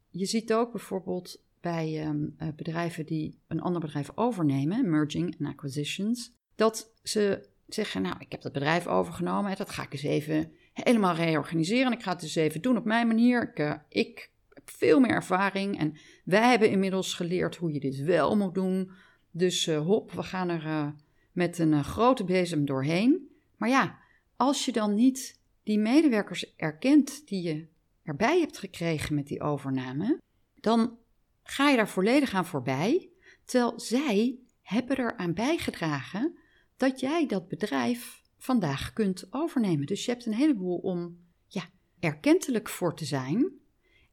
Je 0.09 0.25
ziet 0.25 0.53
ook 0.53 0.71
bijvoorbeeld 0.71 1.44
bij 1.65 2.01
ehm, 2.01 2.25
eh, 2.37 2.47
bedrijven 2.55 3.05
die 3.05 3.39
een 3.47 3.61
ander 3.61 3.81
bedrijf 3.81 4.11
overnemen, 4.15 4.89
merging 4.89 5.39
en 5.39 5.45
acquisitions, 5.45 6.33
dat 6.55 6.91
ze 7.03 7.49
zeggen, 7.67 8.01
nou, 8.01 8.15
ik 8.19 8.31
heb 8.31 8.41
dat 8.41 8.51
bedrijf 8.51 8.87
overgenomen, 8.87 9.55
dat 9.55 9.69
ga 9.69 9.83
ik 9.83 9.93
eens 9.93 10.03
even 10.03 10.51
helemaal 10.73 11.15
reorganiseren. 11.15 11.91
Ik 11.91 12.03
ga 12.03 12.11
het 12.11 12.19
dus 12.19 12.35
even 12.35 12.61
doen 12.61 12.77
op 12.77 12.85
mijn 12.85 13.07
manier. 13.07 13.49
Ik, 13.49 13.59
uh, 13.59 13.73
ik 13.89 14.31
heb 14.49 14.69
veel 14.69 14.99
meer 14.99 15.09
ervaring 15.09 15.79
en 15.79 15.97
wij 16.23 16.49
hebben 16.49 16.69
inmiddels 16.69 17.13
geleerd 17.13 17.55
hoe 17.55 17.73
je 17.73 17.79
dit 17.79 17.95
wel 17.95 18.37
moet 18.37 18.53
doen. 18.53 18.91
Dus 19.31 19.67
uh, 19.67 19.79
hop, 19.79 20.11
we 20.11 20.23
gaan 20.23 20.49
er 20.49 20.93
met 21.31 21.59
een 21.59 21.83
grote 21.83 22.23
bezem 22.23 22.65
doorheen. 22.65 23.29
Maar 23.57 23.69
ja, 23.69 23.99
als 24.35 24.65
je 24.65 24.71
dan 24.71 24.93
niet 24.93 25.39
die 25.63 25.79
medewerkers 25.79 26.55
erkent 26.55 27.27
die 27.27 27.41
je 27.41 27.67
erbij 28.03 28.39
hebt 28.39 28.57
gekregen 28.57 29.15
met 29.15 29.27
die 29.27 29.41
overname, 29.41 30.21
dan 30.59 30.97
ga 31.47 31.69
je 31.69 31.75
daar 31.75 31.89
volledig 31.89 32.33
aan 32.33 32.45
voorbij. 32.45 33.09
Terwijl 33.45 33.79
zij 33.79 34.39
hebben 34.61 34.97
eraan 34.97 35.33
bijgedragen 35.33 36.37
dat 36.77 36.99
jij 36.99 37.25
dat 37.25 37.47
bedrijf 37.47 38.21
vandaag 38.37 38.93
kunt 38.93 39.27
overnemen. 39.29 39.85
Dus 39.85 40.05
je 40.05 40.11
hebt 40.11 40.25
een 40.25 40.33
heleboel 40.33 40.77
om 40.77 41.19
ja, 41.47 41.63
erkentelijk 41.99 42.69
voor 42.69 42.95
te 42.95 43.05
zijn. 43.05 43.51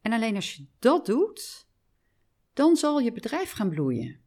En 0.02 0.12
alleen 0.12 0.34
als 0.34 0.54
je 0.54 0.66
dat 0.78 1.06
doet, 1.06 1.66
dan 2.52 2.76
zal 2.76 3.00
je 3.00 3.12
bedrijf 3.12 3.50
gaan 3.50 3.68
bloeien. 3.68 4.20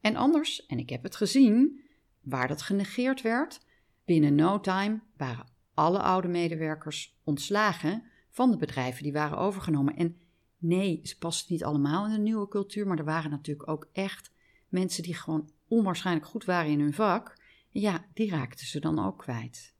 En 0.00 0.16
anders, 0.16 0.66
en 0.66 0.78
ik 0.78 0.90
heb 0.90 1.02
het 1.02 1.16
gezien, 1.16 1.80
waar 2.20 2.48
dat 2.48 2.62
genegeerd 2.62 3.22
werd, 3.22 3.60
binnen 4.04 4.34
no 4.34 4.60
time 4.60 5.02
waren 5.16 5.50
alle 5.74 5.98
oude 5.98 6.28
medewerkers 6.28 7.18
ontslagen 7.24 8.04
van 8.30 8.50
de 8.50 8.56
bedrijven 8.56 9.02
die 9.02 9.12
waren 9.12 9.38
overgenomen. 9.38 9.96
En 9.96 10.16
nee, 10.62 11.00
ze 11.02 11.18
pasten 11.18 11.52
niet 11.52 11.64
allemaal 11.64 12.06
in 12.06 12.12
de 12.12 12.18
nieuwe 12.18 12.48
cultuur, 12.48 12.86
maar 12.86 12.98
er 12.98 13.04
waren 13.04 13.30
natuurlijk 13.30 13.68
ook 13.68 13.88
echt 13.92 14.30
mensen 14.68 15.02
die 15.02 15.14
gewoon 15.14 15.50
onwaarschijnlijk 15.68 16.26
goed 16.26 16.44
waren 16.44 16.70
in 16.70 16.80
hun 16.80 16.94
vak. 16.94 17.40
Ja, 17.68 18.06
die 18.14 18.30
raakten 18.30 18.66
ze 18.66 18.80
dan 18.80 18.98
ook 18.98 19.18
kwijt. 19.18 19.74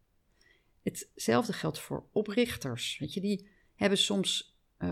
Hetzelfde 0.82 1.52
geldt 1.52 1.78
voor 1.78 2.06
oprichters. 2.12 2.98
Weet 2.98 3.14
je, 3.14 3.20
die 3.20 3.48
hebben 3.74 3.98
soms, 3.98 4.58
uh, 4.78 4.88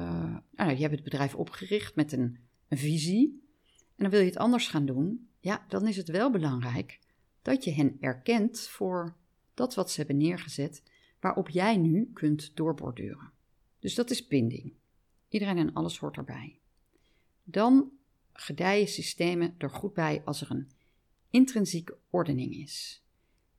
nou, 0.51 0.69
die 0.69 0.81
hebben 0.81 0.99
het 0.99 1.03
bedrijf 1.03 1.35
opgericht 1.35 1.95
met 1.95 2.13
een, 2.13 2.39
een 2.69 2.79
visie. 2.79 3.43
En 3.69 3.97
dan 3.97 4.11
wil 4.11 4.21
je 4.21 4.27
het 4.27 4.37
anders 4.37 4.69
gaan 4.69 4.87
doen. 4.87 5.29
Ja, 5.41 5.65
dan 5.69 5.89
is 5.89 5.97
het 5.97 6.09
wel 6.09 6.31
belangrijk 6.31 6.99
dat 7.43 7.65
je 7.65 7.73
hen 7.73 7.97
erkent 8.01 8.61
voor 8.61 9.17
dat 9.55 9.75
wat 9.75 9.91
ze 9.91 9.97
hebben 9.97 10.17
neergezet, 10.17 10.83
waarop 11.21 11.49
jij 11.49 11.77
nu 11.77 12.11
kunt 12.13 12.57
doorborduren. 12.57 13.33
Dus 13.79 13.95
dat 13.95 14.11
is 14.11 14.27
binding. 14.27 14.73
Iedereen 15.31 15.59
en 15.59 15.73
alles 15.73 15.99
hoort 15.99 16.17
erbij. 16.17 16.59
Dan 17.45 17.91
gedijen 18.33 18.89
systemen 18.89 19.55
er 19.59 19.71
goed 19.71 19.95
bij 19.95 20.23
als 20.25 20.41
er 20.41 20.51
een 20.51 20.71
intrinsieke 21.31 21.97
ordening 22.11 22.55
is. 22.55 23.03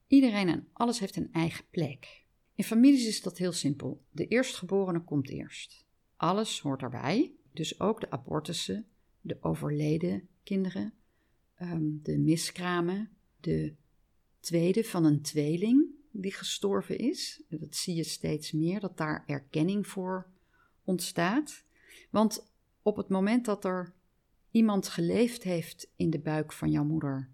Iedereen 0.07 0.49
en 0.49 0.67
alles 0.73 0.99
heeft 0.99 1.15
een 1.15 1.33
eigen 1.33 1.65
plek. 1.69 2.23
In 2.55 2.63
families 2.63 3.07
is 3.07 3.21
dat 3.21 3.37
heel 3.37 3.51
simpel. 3.51 4.03
De 4.11 4.27
eerstgeborene 4.27 5.03
komt 5.03 5.29
eerst. 5.29 5.85
Alles 6.15 6.59
hoort 6.59 6.81
erbij, 6.81 7.31
dus 7.53 7.79
ook 7.79 7.99
de 7.99 8.11
abortussen, 8.11 8.85
de 9.21 9.37
overleden 9.41 10.27
kinderen, 10.43 10.93
ehm, 11.55 11.83
de 12.03 12.17
miskramen, 12.17 13.09
de 13.39 13.75
tweede 14.39 14.83
van 14.83 15.05
een 15.05 15.21
tweeling 15.21 15.85
die 16.11 16.33
gestorven 16.33 16.97
is. 16.97 17.41
Dat 17.49 17.75
zie 17.75 17.95
je 17.95 18.03
steeds 18.03 18.51
meer, 18.51 18.79
dat 18.79 18.97
daar 18.97 19.23
erkenning 19.27 19.87
voor 19.87 20.29
ontstaat. 20.83 21.63
Want 22.09 22.51
op 22.81 22.95
het 22.95 23.09
moment 23.09 23.45
dat 23.45 23.65
er 23.65 23.93
iemand 24.51 24.87
geleefd 24.87 25.43
heeft 25.43 25.91
in 25.95 26.09
de 26.09 26.19
buik 26.19 26.51
van 26.51 26.71
jouw 26.71 26.83
moeder 26.83 27.29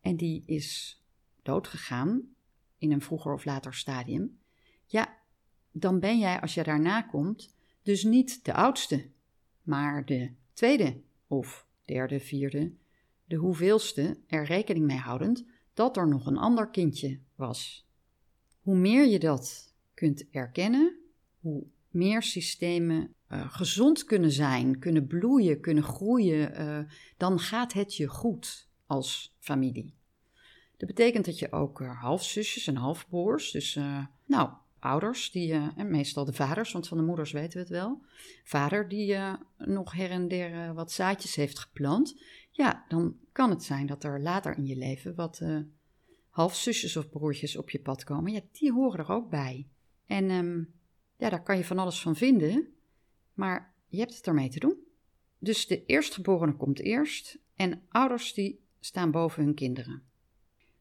en 0.00 0.16
die 0.16 0.42
is 0.46 1.02
doodgegaan 1.42 2.22
in 2.78 2.92
een 2.92 3.02
vroeger 3.02 3.32
of 3.32 3.44
later 3.44 3.74
stadium, 3.74 4.38
ja, 4.86 5.18
dan 5.72 6.00
ben 6.00 6.18
jij 6.18 6.40
als 6.40 6.54
je 6.54 6.62
daarna 6.62 7.02
komt 7.02 7.56
dus 7.82 8.04
niet 8.04 8.44
de 8.44 8.54
oudste, 8.54 9.10
maar 9.62 10.04
de 10.04 10.32
tweede 10.52 11.00
of 11.26 11.66
derde, 11.84 12.20
vierde, 12.20 12.72
de 13.24 13.36
hoeveelste, 13.36 14.18
er 14.26 14.44
rekening 14.44 14.86
mee 14.86 14.98
houdend 14.98 15.44
dat 15.74 15.96
er 15.96 16.08
nog 16.08 16.26
een 16.26 16.36
ander 16.36 16.68
kindje 16.68 17.18
was. 17.34 17.88
Hoe 18.60 18.76
meer 18.76 19.06
je 19.06 19.18
dat 19.18 19.74
kunt 19.94 20.30
erkennen, 20.30 20.96
hoe 21.40 21.66
meer 21.88 22.22
systemen 22.22 23.14
uh, 23.28 23.52
gezond 23.52 24.04
kunnen 24.04 24.32
zijn, 24.32 24.78
kunnen 24.78 25.06
bloeien, 25.06 25.60
kunnen 25.60 25.82
groeien, 25.82 26.60
uh, 26.60 26.78
dan 27.16 27.38
gaat 27.38 27.72
het 27.72 27.96
je 27.96 28.06
goed 28.06 28.68
als 28.86 29.36
familie. 29.38 29.94
Dat 30.76 30.88
betekent 30.88 31.24
dat 31.24 31.38
je 31.38 31.52
ook 31.52 31.80
uh, 31.80 32.00
halfzusjes 32.00 32.66
en 32.66 32.76
halfbroers, 32.76 33.50
dus 33.50 33.78
nou, 34.26 34.50
ouders, 34.78 35.30
die, 35.30 35.52
en 35.52 35.90
meestal 35.90 36.24
de 36.24 36.32
vaders, 36.32 36.72
want 36.72 36.88
van 36.88 36.96
de 36.96 37.04
moeders 37.04 37.32
weten 37.32 37.52
we 37.52 37.58
het 37.58 37.68
wel, 37.68 38.04
vader 38.44 38.88
die 38.88 39.16
nog 39.56 39.92
her 39.92 40.10
en 40.10 40.28
der 40.28 40.74
wat 40.74 40.92
zaadjes 40.92 41.34
heeft 41.34 41.58
geplant, 41.58 42.22
ja, 42.50 42.84
dan 42.88 43.16
kan 43.32 43.50
het 43.50 43.64
zijn 43.64 43.86
dat 43.86 44.04
er 44.04 44.20
later 44.20 44.56
in 44.56 44.66
je 44.66 44.76
leven 44.76 45.14
wat 45.14 45.42
halfzusjes 46.28 46.96
of 46.96 47.08
broertjes 47.08 47.56
op 47.56 47.70
je 47.70 47.80
pad 47.80 48.04
komen. 48.04 48.32
Ja, 48.32 48.40
die 48.52 48.72
horen 48.72 48.98
er 48.98 49.10
ook 49.10 49.30
bij. 49.30 49.68
En 50.06 50.30
um, 50.30 50.77
ja, 51.18 51.28
daar 51.28 51.42
kan 51.42 51.56
je 51.56 51.64
van 51.64 51.78
alles 51.78 52.00
van 52.00 52.16
vinden, 52.16 52.68
maar 53.34 53.74
je 53.88 53.98
hebt 53.98 54.16
het 54.16 54.26
ermee 54.26 54.48
te 54.48 54.58
doen. 54.58 54.76
Dus 55.38 55.66
de 55.66 55.84
eerstgeborene 55.84 56.56
komt 56.56 56.80
eerst 56.80 57.38
en 57.54 57.82
ouders 57.88 58.34
die 58.34 58.60
staan 58.80 59.10
boven 59.10 59.44
hun 59.44 59.54
kinderen. 59.54 60.02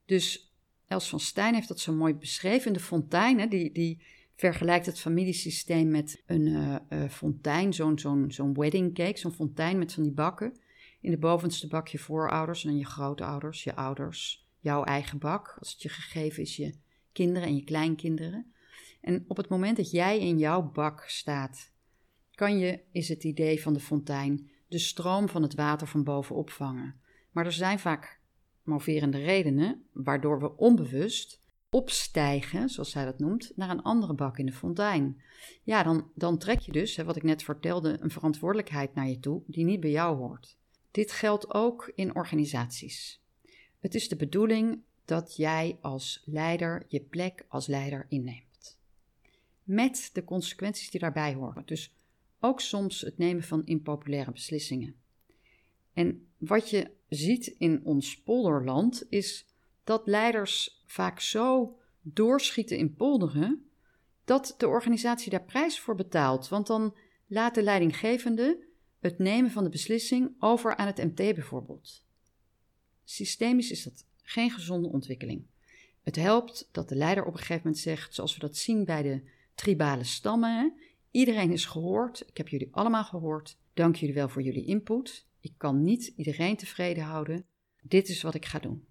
Dus 0.05 0.55
Els 0.87 1.09
van 1.09 1.19
Stijn 1.19 1.53
heeft 1.53 1.67
dat 1.67 1.79
zo 1.79 1.93
mooi 1.93 2.13
beschreven. 2.13 2.73
De 2.73 2.79
fontein, 2.79 3.49
die, 3.49 3.71
die 3.71 4.01
vergelijkt 4.35 4.85
het 4.85 4.99
familiesysteem 4.99 5.91
met 5.91 6.23
een 6.25 6.45
uh, 6.45 6.75
uh, 6.89 7.09
fontein, 7.09 7.73
zo'n 7.73 7.99
zo'n 7.99 8.31
zo'n 8.31 8.53
wedding 8.53 8.93
cake, 8.93 9.17
zo'n 9.17 9.31
fontein 9.31 9.77
met 9.77 9.93
van 9.93 10.03
die 10.03 10.11
bakken. 10.11 10.59
In 11.01 11.11
de 11.11 11.17
bovenste 11.17 11.67
bak 11.67 11.87
je 11.87 11.99
voorouders 11.99 12.63
en 12.63 12.69
dan 12.69 12.77
je 12.77 12.85
grootouders, 12.85 13.63
je 13.63 13.75
ouders, 13.75 14.47
jouw 14.59 14.83
eigen 14.83 15.19
bak, 15.19 15.55
als 15.59 15.71
het 15.71 15.81
je 15.81 15.89
gegeven 15.89 16.43
is, 16.43 16.55
je 16.55 16.73
kinderen 17.11 17.47
en 17.47 17.55
je 17.55 17.63
kleinkinderen. 17.63 18.51
En 19.07 19.25
op 19.27 19.37
het 19.37 19.49
moment 19.49 19.77
dat 19.77 19.91
jij 19.91 20.19
in 20.19 20.37
jouw 20.37 20.71
bak 20.71 21.03
staat, 21.03 21.71
kan 22.31 22.57
je, 22.57 22.79
is 22.91 23.09
het 23.09 23.23
idee 23.23 23.61
van 23.61 23.73
de 23.73 23.79
fontein, 23.79 24.49
de 24.67 24.79
stroom 24.79 25.29
van 25.29 25.41
het 25.41 25.55
water 25.55 25.87
van 25.87 26.03
boven 26.03 26.35
opvangen. 26.35 26.95
Maar 27.31 27.45
er 27.45 27.51
zijn 27.51 27.79
vaak 27.79 28.19
moverende 28.63 29.17
redenen 29.17 29.83
waardoor 29.91 30.39
we 30.39 30.57
onbewust 30.57 31.41
opstijgen, 31.69 32.69
zoals 32.69 32.91
zij 32.91 33.05
dat 33.05 33.19
noemt, 33.19 33.51
naar 33.55 33.69
een 33.69 33.81
andere 33.81 34.13
bak 34.13 34.37
in 34.37 34.45
de 34.45 34.51
fontein. 34.51 35.21
Ja, 35.63 35.83
dan, 35.83 36.11
dan 36.15 36.37
trek 36.37 36.59
je 36.59 36.71
dus, 36.71 36.95
hè, 36.95 37.03
wat 37.03 37.15
ik 37.15 37.23
net 37.23 37.43
vertelde, 37.43 37.97
een 37.99 38.11
verantwoordelijkheid 38.11 38.93
naar 38.93 39.07
je 39.07 39.19
toe 39.19 39.43
die 39.45 39.65
niet 39.65 39.79
bij 39.79 39.91
jou 39.91 40.17
hoort. 40.17 40.57
Dit 40.91 41.11
geldt 41.11 41.53
ook 41.53 41.91
in 41.95 42.15
organisaties. 42.15 43.23
Het 43.79 43.95
is 43.95 44.09
de 44.09 44.15
bedoeling 44.15 44.79
dat 45.05 45.35
jij 45.35 45.77
als 45.81 46.21
leider 46.25 46.85
je 46.87 47.01
plek 47.01 47.45
als 47.47 47.67
leider 47.67 48.05
inneemt 48.09 48.46
met 49.67 50.09
de 50.13 50.23
consequenties 50.23 50.89
die 50.89 50.99
daarbij 50.99 51.33
horen. 51.33 51.63
Dus 51.65 51.93
ook 52.39 52.61
soms 52.61 53.01
het 53.01 53.17
nemen 53.17 53.43
van 53.43 53.65
impopulaire 53.65 54.31
beslissingen. 54.31 54.95
En 55.93 56.27
wat 56.37 56.69
je 56.69 56.91
ziet 57.09 57.47
in 57.47 57.85
ons 57.85 58.21
polderland 58.21 59.05
is 59.09 59.45
dat 59.83 60.07
leiders 60.07 60.83
vaak 60.85 61.19
zo 61.19 61.77
doorschieten 62.01 62.77
in 62.77 62.95
polderen 62.95 63.65
dat 64.25 64.55
de 64.57 64.67
organisatie 64.67 65.31
daar 65.31 65.43
prijs 65.43 65.79
voor 65.79 65.95
betaalt. 65.95 66.47
Want 66.47 66.67
dan 66.67 66.95
laat 67.27 67.55
de 67.55 67.63
leidinggevende 67.63 68.63
het 68.99 69.17
nemen 69.17 69.51
van 69.51 69.63
de 69.63 69.69
beslissing 69.69 70.35
over 70.39 70.75
aan 70.75 70.87
het 70.87 70.97
MT 70.97 71.15
bijvoorbeeld. 71.15 72.03
Systemisch 73.03 73.71
is 73.71 73.83
dat 73.83 74.05
geen 74.21 74.51
gezonde 74.51 74.87
ontwikkeling. 74.87 75.45
Het 76.03 76.15
helpt 76.15 76.69
dat 76.71 76.89
de 76.89 76.95
leider 76.95 77.25
op 77.25 77.33
een 77.33 77.39
gegeven 77.39 77.61
moment 77.63 77.81
zegt, 77.81 78.13
zoals 78.13 78.33
we 78.33 78.39
dat 78.39 78.57
zien 78.57 78.85
bij 78.85 79.01
de 79.01 79.21
tribale 79.57 80.03
stammen. 80.03 80.73
Iedereen 81.11 81.51
is 81.51 81.65
gehoord. 81.65 82.23
Ik 82.27 82.37
heb 82.37 82.47
jullie 82.47 82.67
allemaal 82.71 83.03
gehoord. 83.03 83.57
Dank 83.73 83.95
jullie 83.95 84.15
wel 84.15 84.29
voor 84.29 84.41
jullie 84.41 84.65
input. 84.65 85.27
Ik 85.39 85.53
kan 85.57 85.83
niet 85.83 86.13
iedereen 86.15 86.55
tevreden 86.55 87.03
houden. 87.03 87.45
Dit 87.81 88.09
is 88.09 88.21
wat 88.21 88.33
ik 88.33 88.45
ga 88.45 88.59
doen. 88.59 88.87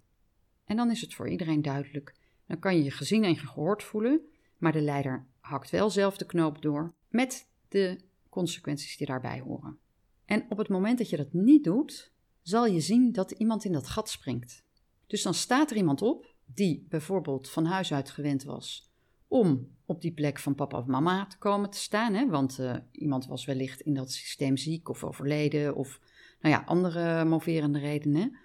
En 0.65 0.75
dan 0.75 0.91
is 0.91 1.01
het 1.01 1.13
voor 1.13 1.29
iedereen 1.29 1.61
duidelijk. 1.61 2.15
Dan 2.47 2.59
kan 2.59 2.75
je 2.77 2.83
je 2.83 2.91
gezien 2.91 3.23
en 3.23 3.37
gehoord 3.37 3.83
voelen, 3.83 4.21
maar 4.57 4.71
de 4.71 4.81
leider 4.81 5.27
hakt 5.39 5.69
wel 5.69 5.89
zelf 5.89 6.17
de 6.17 6.25
knoop 6.25 6.61
door 6.61 6.93
met 7.09 7.49
de 7.67 7.99
consequenties 8.29 8.97
die 8.97 9.07
daarbij 9.07 9.39
horen. 9.39 9.79
En 10.25 10.45
op 10.49 10.57
het 10.57 10.69
moment 10.69 10.97
dat 10.97 11.09
je 11.09 11.17
dat 11.17 11.33
niet 11.33 11.63
doet, 11.63 12.13
zal 12.41 12.65
je 12.65 12.79
zien 12.79 13.11
dat 13.11 13.31
iemand 13.31 13.65
in 13.65 13.71
dat 13.71 13.87
gat 13.87 14.09
springt. 14.09 14.63
Dus 15.07 15.21
dan 15.21 15.33
staat 15.33 15.71
er 15.71 15.77
iemand 15.77 16.01
op 16.01 16.35
die 16.45 16.85
bijvoorbeeld 16.89 17.49
van 17.49 17.65
huis 17.65 17.93
uit 17.93 18.09
gewend 18.09 18.43
was 18.43 18.91
om 19.27 19.76
op 19.87 20.01
die 20.01 20.11
plek 20.11 20.39
van 20.39 20.55
papa 20.55 20.77
of 20.77 20.85
mama 20.85 21.25
te 21.25 21.37
komen 21.37 21.69
te 21.69 21.77
staan. 21.77 22.13
Hè? 22.13 22.29
Want 22.29 22.59
uh, 22.59 22.75
iemand 22.91 23.27
was 23.27 23.45
wellicht 23.45 23.81
in 23.81 23.93
dat 23.93 24.11
systeem 24.11 24.57
ziek 24.57 24.89
of 24.89 25.03
overleden 25.03 25.75
of 25.75 25.99
nou 26.41 26.55
ja, 26.55 26.63
andere 26.65 27.25
moverende 27.25 27.79
redenen. 27.79 28.37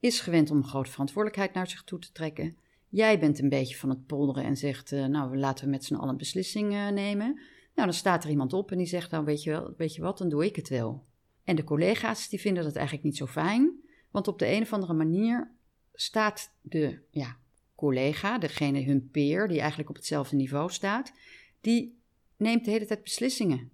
Is 0.00 0.20
gewend 0.20 0.50
om 0.50 0.64
grote 0.64 0.90
verantwoordelijkheid 0.90 1.54
naar 1.54 1.68
zich 1.68 1.82
toe 1.82 1.98
te 1.98 2.12
trekken. 2.12 2.56
Jij 2.88 3.18
bent 3.18 3.38
een 3.38 3.48
beetje 3.48 3.76
van 3.76 3.88
het 3.88 4.06
polderen 4.06 4.44
en 4.44 4.56
zegt, 4.56 4.92
uh, 4.92 5.06
nou 5.06 5.36
laten 5.36 5.64
we 5.64 5.70
met 5.70 5.84
z'n 5.84 5.94
allen 5.94 6.16
beslissingen 6.16 6.94
nemen. 6.94 7.34
Nou, 7.74 7.88
dan 7.88 7.92
staat 7.92 8.24
er 8.24 8.30
iemand 8.30 8.52
op 8.52 8.70
en 8.70 8.78
die 8.78 8.86
zegt, 8.86 9.10
nou 9.10 9.24
weet 9.24 9.42
je, 9.42 9.50
wel, 9.50 9.74
weet 9.76 9.94
je 9.94 10.02
wat, 10.02 10.18
dan 10.18 10.28
doe 10.28 10.44
ik 10.44 10.56
het 10.56 10.68
wel. 10.68 11.04
En 11.44 11.56
de 11.56 11.64
collega's 11.64 12.28
die 12.28 12.40
vinden 12.40 12.64
dat 12.64 12.74
eigenlijk 12.74 13.04
niet 13.04 13.16
zo 13.16 13.26
fijn, 13.26 13.80
want 14.10 14.28
op 14.28 14.38
de 14.38 14.52
een 14.52 14.62
of 14.62 14.72
andere 14.72 14.94
manier 14.94 15.50
staat 15.92 16.54
de 16.60 16.98
ja, 17.10 17.36
collega, 17.74 18.38
degene 18.38 18.82
hun 18.82 19.10
peer, 19.10 19.48
die 19.48 19.58
eigenlijk 19.58 19.88
op 19.88 19.96
hetzelfde 19.96 20.36
niveau 20.36 20.70
staat, 20.70 21.12
die 21.60 21.98
neemt 22.36 22.64
de 22.64 22.70
hele 22.70 22.86
tijd 22.86 23.02
beslissingen. 23.02 23.70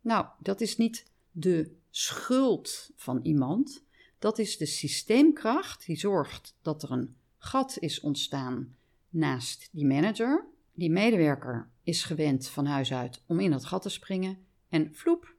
Nou, 0.00 0.26
dat 0.38 0.60
is 0.60 0.76
niet 0.76 1.06
de 1.30 1.76
schuld 1.90 2.90
van 2.96 3.20
iemand, 3.22 3.84
dat 4.18 4.38
is 4.38 4.56
de 4.56 4.66
systeemkracht 4.66 5.86
die 5.86 5.96
zorgt 5.96 6.54
dat 6.62 6.82
er 6.82 6.90
een 6.90 7.16
gat 7.38 7.76
is 7.78 8.00
ontstaan 8.00 8.76
naast 9.08 9.68
die 9.72 9.86
manager. 9.86 10.46
Die 10.74 10.90
medewerker 10.90 11.70
is 11.82 12.04
gewend 12.04 12.48
van 12.48 12.66
huis 12.66 12.92
uit 12.92 13.22
om 13.26 13.40
in 13.40 13.50
dat 13.50 13.64
gat 13.64 13.82
te 13.82 13.88
springen 13.88 14.38
en 14.68 14.94
vloep, 14.94 15.34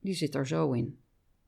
die 0.00 0.14
zit 0.14 0.34
er 0.34 0.46
zo 0.46 0.72
in. 0.72 0.98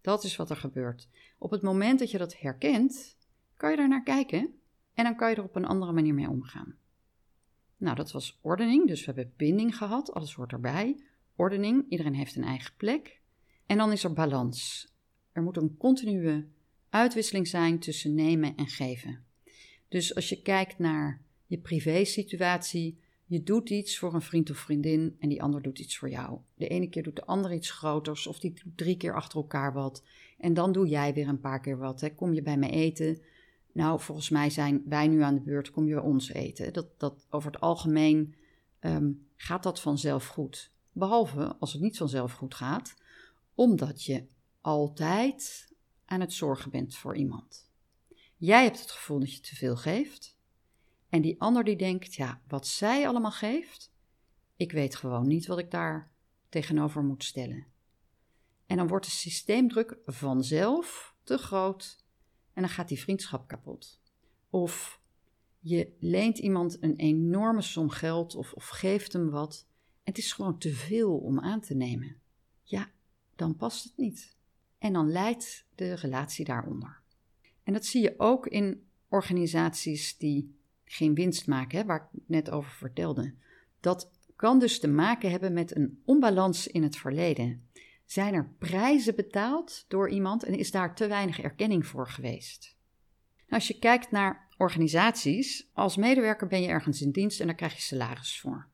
Dat 0.00 0.24
is 0.24 0.36
wat 0.36 0.50
er 0.50 0.56
gebeurt. 0.56 1.08
Op 1.38 1.50
het 1.50 1.62
moment 1.62 1.98
dat 1.98 2.10
je 2.10 2.18
dat 2.18 2.38
herkent, 2.38 3.16
kan 3.56 3.70
je 3.70 3.76
daar 3.76 3.88
naar 3.88 4.02
kijken 4.02 4.59
en 5.00 5.06
dan 5.06 5.16
kan 5.16 5.30
je 5.30 5.36
er 5.36 5.42
op 5.42 5.56
een 5.56 5.64
andere 5.64 5.92
manier 5.92 6.14
mee 6.14 6.28
omgaan. 6.28 6.74
Nou, 7.76 7.96
dat 7.96 8.12
was 8.12 8.38
ordening, 8.42 8.86
dus 8.86 9.00
we 9.00 9.12
hebben 9.12 9.32
binding 9.36 9.76
gehad, 9.76 10.12
alles 10.12 10.34
hoort 10.34 10.52
erbij. 10.52 11.00
Ordening, 11.36 11.84
iedereen 11.88 12.14
heeft 12.14 12.36
een 12.36 12.44
eigen 12.44 12.72
plek. 12.76 13.20
En 13.66 13.76
dan 13.76 13.92
is 13.92 14.04
er 14.04 14.12
balans. 14.12 14.88
Er 15.32 15.42
moet 15.42 15.56
een 15.56 15.76
continue 15.76 16.48
uitwisseling 16.88 17.48
zijn 17.48 17.78
tussen 17.78 18.14
nemen 18.14 18.56
en 18.56 18.66
geven. 18.66 19.24
Dus 19.88 20.14
als 20.14 20.28
je 20.28 20.42
kijkt 20.42 20.78
naar 20.78 21.22
je 21.46 21.58
privésituatie, 21.58 23.00
je 23.26 23.42
doet 23.42 23.70
iets 23.70 23.98
voor 23.98 24.14
een 24.14 24.22
vriend 24.22 24.50
of 24.50 24.56
vriendin 24.56 25.16
en 25.18 25.28
die 25.28 25.42
ander 25.42 25.62
doet 25.62 25.78
iets 25.78 25.98
voor 25.98 26.10
jou. 26.10 26.38
De 26.54 26.68
ene 26.68 26.88
keer 26.88 27.02
doet 27.02 27.16
de 27.16 27.26
ander 27.26 27.52
iets 27.52 27.70
groters 27.70 28.26
of 28.26 28.38
die 28.38 28.52
doet 28.52 28.76
drie 28.76 28.96
keer 28.96 29.14
achter 29.14 29.38
elkaar 29.38 29.72
wat. 29.72 30.04
En 30.38 30.54
dan 30.54 30.72
doe 30.72 30.88
jij 30.88 31.14
weer 31.14 31.28
een 31.28 31.40
paar 31.40 31.60
keer 31.60 31.78
wat. 31.78 32.00
Hè. 32.00 32.14
Kom 32.14 32.32
je 32.32 32.42
bij 32.42 32.56
me 32.56 32.70
eten? 32.70 33.18
Nou, 33.72 34.00
volgens 34.00 34.28
mij 34.28 34.50
zijn 34.50 34.82
wij 34.86 35.08
nu 35.08 35.22
aan 35.22 35.34
de 35.34 35.40
beurt, 35.40 35.70
kom 35.70 35.86
je 35.86 35.94
bij 35.94 36.02
ons 36.02 36.28
eten. 36.28 36.72
Dat, 36.72 36.98
dat 36.98 37.26
over 37.30 37.50
het 37.50 37.60
algemeen 37.60 38.34
ehm, 38.78 39.12
gaat 39.36 39.62
dat 39.62 39.80
vanzelf 39.80 40.26
goed. 40.26 40.72
Behalve 40.92 41.56
als 41.58 41.72
het 41.72 41.82
niet 41.82 41.96
vanzelf 41.96 42.32
goed 42.32 42.54
gaat, 42.54 42.94
omdat 43.54 44.04
je 44.04 44.26
altijd 44.60 45.72
aan 46.04 46.20
het 46.20 46.32
zorgen 46.32 46.70
bent 46.70 46.96
voor 46.96 47.16
iemand. 47.16 47.70
Jij 48.36 48.62
hebt 48.62 48.80
het 48.80 48.90
gevoel 48.90 49.18
dat 49.18 49.34
je 49.34 49.40
te 49.40 49.56
veel 49.56 49.76
geeft. 49.76 50.38
En 51.08 51.22
die 51.22 51.40
ander 51.40 51.64
die 51.64 51.76
denkt, 51.76 52.14
ja, 52.14 52.40
wat 52.48 52.66
zij 52.66 53.08
allemaal 53.08 53.30
geeft, 53.30 53.92
ik 54.56 54.72
weet 54.72 54.96
gewoon 54.96 55.28
niet 55.28 55.46
wat 55.46 55.58
ik 55.58 55.70
daar 55.70 56.10
tegenover 56.48 57.02
moet 57.02 57.24
stellen. 57.24 57.66
En 58.66 58.76
dan 58.76 58.88
wordt 58.88 59.04
de 59.04 59.10
systeemdruk 59.10 59.98
vanzelf 60.04 61.14
te 61.22 61.38
groot 61.38 61.99
en 62.60 62.66
dan 62.66 62.74
gaat 62.74 62.88
die 62.88 63.00
vriendschap 63.00 63.48
kapot. 63.48 64.00
Of 64.50 65.00
je 65.58 65.92
leent 65.98 66.38
iemand 66.38 66.82
een 66.82 66.96
enorme 66.96 67.62
som 67.62 67.90
geld 67.90 68.34
of, 68.34 68.52
of 68.52 68.68
geeft 68.68 69.12
hem 69.12 69.30
wat 69.30 69.66
en 70.02 70.12
het 70.12 70.18
is 70.18 70.32
gewoon 70.32 70.58
te 70.58 70.72
veel 70.72 71.16
om 71.18 71.40
aan 71.40 71.60
te 71.60 71.74
nemen. 71.74 72.16
Ja, 72.62 72.90
dan 73.36 73.56
past 73.56 73.84
het 73.84 73.96
niet. 73.96 74.36
En 74.78 74.92
dan 74.92 75.10
leidt 75.10 75.66
de 75.74 75.94
relatie 75.94 76.44
daaronder. 76.44 77.00
En 77.62 77.72
dat 77.72 77.84
zie 77.84 78.02
je 78.02 78.14
ook 78.16 78.46
in 78.46 78.88
organisaties 79.08 80.16
die 80.16 80.58
geen 80.84 81.14
winst 81.14 81.46
maken, 81.46 81.78
hè, 81.78 81.84
waar 81.84 82.08
ik 82.12 82.20
net 82.26 82.50
over 82.50 82.70
vertelde. 82.70 83.34
Dat 83.80 84.10
kan 84.36 84.58
dus 84.58 84.80
te 84.80 84.88
maken 84.88 85.30
hebben 85.30 85.52
met 85.52 85.76
een 85.76 86.02
onbalans 86.04 86.66
in 86.66 86.82
het 86.82 86.96
verleden. 86.96 87.68
Zijn 88.10 88.34
er 88.34 88.54
prijzen 88.58 89.14
betaald 89.14 89.84
door 89.88 90.08
iemand 90.08 90.44
en 90.44 90.58
is 90.58 90.70
daar 90.70 90.94
te 90.94 91.06
weinig 91.06 91.40
erkenning 91.40 91.86
voor 91.86 92.08
geweest? 92.08 92.76
Nou, 93.38 93.52
als 93.52 93.68
je 93.68 93.78
kijkt 93.78 94.10
naar 94.10 94.48
organisaties, 94.56 95.68
als 95.72 95.96
medewerker 95.96 96.46
ben 96.46 96.62
je 96.62 96.68
ergens 96.68 97.02
in 97.02 97.10
dienst 97.10 97.40
en 97.40 97.46
daar 97.46 97.54
krijg 97.54 97.74
je 97.74 97.80
salaris 97.80 98.40
voor. 98.40 98.68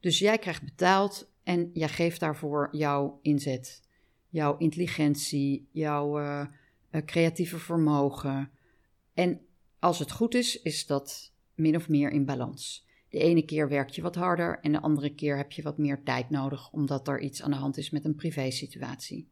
Dus 0.00 0.18
jij 0.18 0.38
krijgt 0.38 0.62
betaald 0.62 1.30
en 1.42 1.70
jij 1.72 1.88
geeft 1.88 2.20
daarvoor 2.20 2.68
jouw 2.70 3.18
inzet, 3.22 3.82
jouw 4.28 4.56
intelligentie, 4.56 5.68
jouw 5.72 6.20
uh, 6.20 6.46
creatieve 7.04 7.58
vermogen. 7.58 8.50
En 9.14 9.40
als 9.78 9.98
het 9.98 10.12
goed 10.12 10.34
is, 10.34 10.62
is 10.62 10.86
dat 10.86 11.32
min 11.54 11.76
of 11.76 11.88
meer 11.88 12.10
in 12.10 12.24
balans. 12.24 12.87
De 13.10 13.18
ene 13.18 13.42
keer 13.42 13.68
werk 13.68 13.90
je 13.90 14.02
wat 14.02 14.14
harder 14.14 14.58
en 14.60 14.72
de 14.72 14.80
andere 14.80 15.14
keer 15.14 15.36
heb 15.36 15.52
je 15.52 15.62
wat 15.62 15.78
meer 15.78 16.02
tijd 16.02 16.30
nodig 16.30 16.70
omdat 16.72 17.08
er 17.08 17.20
iets 17.20 17.42
aan 17.42 17.50
de 17.50 17.56
hand 17.56 17.76
is 17.76 17.90
met 17.90 18.04
een 18.04 18.14
privésituatie. 18.14 19.30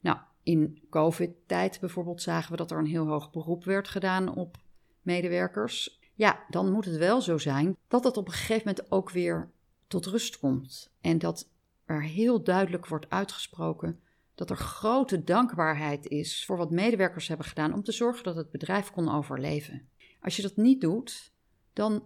Nou, 0.00 0.18
in 0.42 0.82
COVID-tijd 0.90 1.80
bijvoorbeeld 1.80 2.22
zagen 2.22 2.50
we 2.50 2.56
dat 2.56 2.70
er 2.70 2.78
een 2.78 2.86
heel 2.86 3.06
hoog 3.06 3.30
beroep 3.30 3.64
werd 3.64 3.88
gedaan 3.88 4.34
op 4.34 4.56
medewerkers. 5.02 6.00
Ja, 6.14 6.44
dan 6.48 6.72
moet 6.72 6.84
het 6.84 6.96
wel 6.96 7.20
zo 7.20 7.38
zijn 7.38 7.76
dat 7.88 8.04
het 8.04 8.16
op 8.16 8.26
een 8.26 8.32
gegeven 8.32 8.68
moment 8.68 8.92
ook 8.92 9.10
weer 9.10 9.50
tot 9.86 10.06
rust 10.06 10.38
komt 10.38 10.92
en 11.00 11.18
dat 11.18 11.50
er 11.84 12.02
heel 12.02 12.42
duidelijk 12.42 12.86
wordt 12.86 13.10
uitgesproken 13.10 14.00
dat 14.34 14.50
er 14.50 14.56
grote 14.56 15.24
dankbaarheid 15.24 16.06
is 16.06 16.44
voor 16.46 16.56
wat 16.56 16.70
medewerkers 16.70 17.28
hebben 17.28 17.46
gedaan 17.46 17.72
om 17.72 17.82
te 17.82 17.92
zorgen 17.92 18.24
dat 18.24 18.36
het 18.36 18.50
bedrijf 18.50 18.90
kon 18.90 19.14
overleven. 19.14 19.88
Als 20.20 20.36
je 20.36 20.42
dat 20.42 20.56
niet 20.56 20.80
doet, 20.80 21.32
dan 21.72 22.02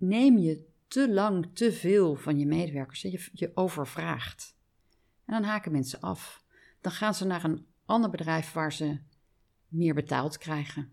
neem 0.00 0.38
je 0.38 0.68
te 0.88 1.12
lang 1.12 1.50
te 1.52 1.72
veel 1.72 2.14
van 2.14 2.38
je 2.38 2.46
medewerkers. 2.46 3.02
Je, 3.02 3.28
je 3.32 3.50
overvraagt. 3.54 4.56
En 5.24 5.34
dan 5.34 5.42
haken 5.42 5.72
mensen 5.72 6.00
af. 6.00 6.44
Dan 6.80 6.92
gaan 6.92 7.14
ze 7.14 7.24
naar 7.24 7.44
een 7.44 7.66
ander 7.84 8.10
bedrijf 8.10 8.52
waar 8.52 8.72
ze 8.72 8.98
meer 9.68 9.94
betaald 9.94 10.38
krijgen. 10.38 10.92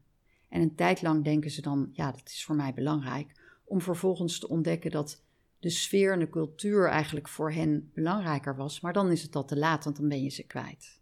En 0.50 0.62
een 0.62 0.76
tijd 0.76 1.02
lang 1.02 1.24
denken 1.24 1.52
ze 1.52 1.62
dan, 1.62 1.90
ja, 1.94 2.12
dat 2.12 2.26
is 2.26 2.46
voor 2.46 2.56
mij 2.56 2.74
belangrijk. 2.74 3.32
Om 3.64 3.82
vervolgens 3.82 4.40
te 4.40 4.50
ontdekken 4.50 4.92
dat 4.92 5.24
de 5.60 5.70
sfeer 5.70 6.14
en 6.14 6.20
de 6.20 6.30
cultuur 6.30 6.88
eigenlijk 6.88 7.28
voor 7.28 7.52
hen 7.52 7.92
belangrijker 7.94 8.56
was. 8.56 8.80
Maar 8.80 8.94
dan 8.94 9.12
is 9.12 9.24
het 9.24 9.36
al 9.36 9.46
te 9.46 9.58
laat, 9.58 9.84
want 9.84 9.96
dan 9.96 10.08
ben 10.08 10.24
je 10.24 10.30
ze 10.30 10.44
kwijt. 10.44 11.02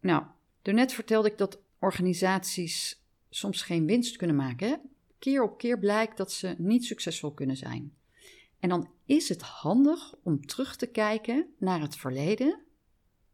Nou, 0.00 0.24
daarnet 0.62 0.92
vertelde 0.92 1.30
ik 1.30 1.38
dat 1.38 1.62
organisaties 1.78 3.02
soms 3.30 3.62
geen 3.62 3.86
winst 3.86 4.16
kunnen 4.16 4.36
maken 4.36 4.80
keer 5.22 5.42
op 5.42 5.58
keer 5.58 5.78
blijkt 5.78 6.16
dat 6.16 6.32
ze 6.32 6.54
niet 6.58 6.84
succesvol 6.84 7.32
kunnen 7.32 7.56
zijn. 7.56 7.96
En 8.58 8.68
dan 8.68 8.90
is 9.04 9.28
het 9.28 9.42
handig 9.42 10.14
om 10.22 10.46
terug 10.46 10.76
te 10.76 10.86
kijken 10.86 11.54
naar 11.58 11.80
het 11.80 11.96
verleden. 11.96 12.60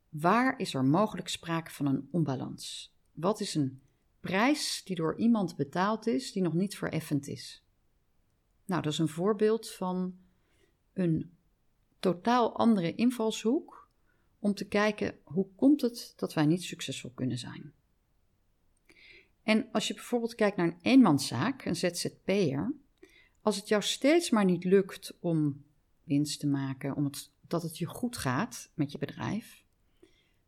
Waar 0.08 0.58
is 0.58 0.74
er 0.74 0.84
mogelijk 0.84 1.28
sprake 1.28 1.70
van 1.70 1.86
een 1.86 2.08
onbalans? 2.10 2.94
Wat 3.12 3.40
is 3.40 3.54
een 3.54 3.82
prijs 4.20 4.82
die 4.84 4.96
door 4.96 5.18
iemand 5.18 5.56
betaald 5.56 6.06
is 6.06 6.32
die 6.32 6.42
nog 6.42 6.52
niet 6.52 6.76
vereffend 6.76 7.26
is? 7.26 7.64
Nou, 8.64 8.82
dat 8.82 8.92
is 8.92 8.98
een 8.98 9.08
voorbeeld 9.08 9.70
van 9.70 10.18
een 10.92 11.36
totaal 11.98 12.56
andere 12.56 12.94
invalshoek 12.94 13.88
om 14.38 14.54
te 14.54 14.68
kijken 14.68 15.18
hoe 15.24 15.46
komt 15.56 15.80
het 15.80 16.12
dat 16.16 16.34
wij 16.34 16.46
niet 16.46 16.62
succesvol 16.62 17.10
kunnen 17.10 17.38
zijn. 17.38 17.72
En 19.48 19.68
als 19.72 19.88
je 19.88 19.94
bijvoorbeeld 19.94 20.34
kijkt 20.34 20.56
naar 20.56 20.66
een 20.66 20.78
eenmanszaak, 20.82 21.64
een 21.64 21.76
ZZP'er, 21.76 22.74
als 23.40 23.56
het 23.56 23.68
jou 23.68 23.82
steeds 23.82 24.30
maar 24.30 24.44
niet 24.44 24.64
lukt 24.64 25.16
om 25.20 25.64
winst 26.04 26.40
te 26.40 26.46
maken, 26.46 26.96
om 26.96 27.10
dat 27.46 27.62
het 27.62 27.78
je 27.78 27.86
goed 27.86 28.16
gaat 28.16 28.70
met 28.74 28.92
je 28.92 28.98
bedrijf, 28.98 29.64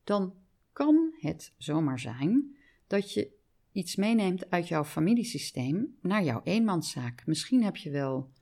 dan 0.04 0.34
kan 0.72 1.14
het 1.18 1.52
zomaar 1.56 1.98
zijn 1.98 2.56
dat 2.86 3.12
je 3.12 3.30
iets 3.72 3.96
meeneemt 3.96 4.50
uit 4.50 4.68
jouw 4.68 4.84
familiesysteem 4.84 5.96
naar 6.00 6.24
jouw 6.24 6.40
eenmanszaak. 6.44 7.26
Misschien 7.26 7.62
heb 7.62 7.76
je 7.76 7.90
wel 7.90 8.32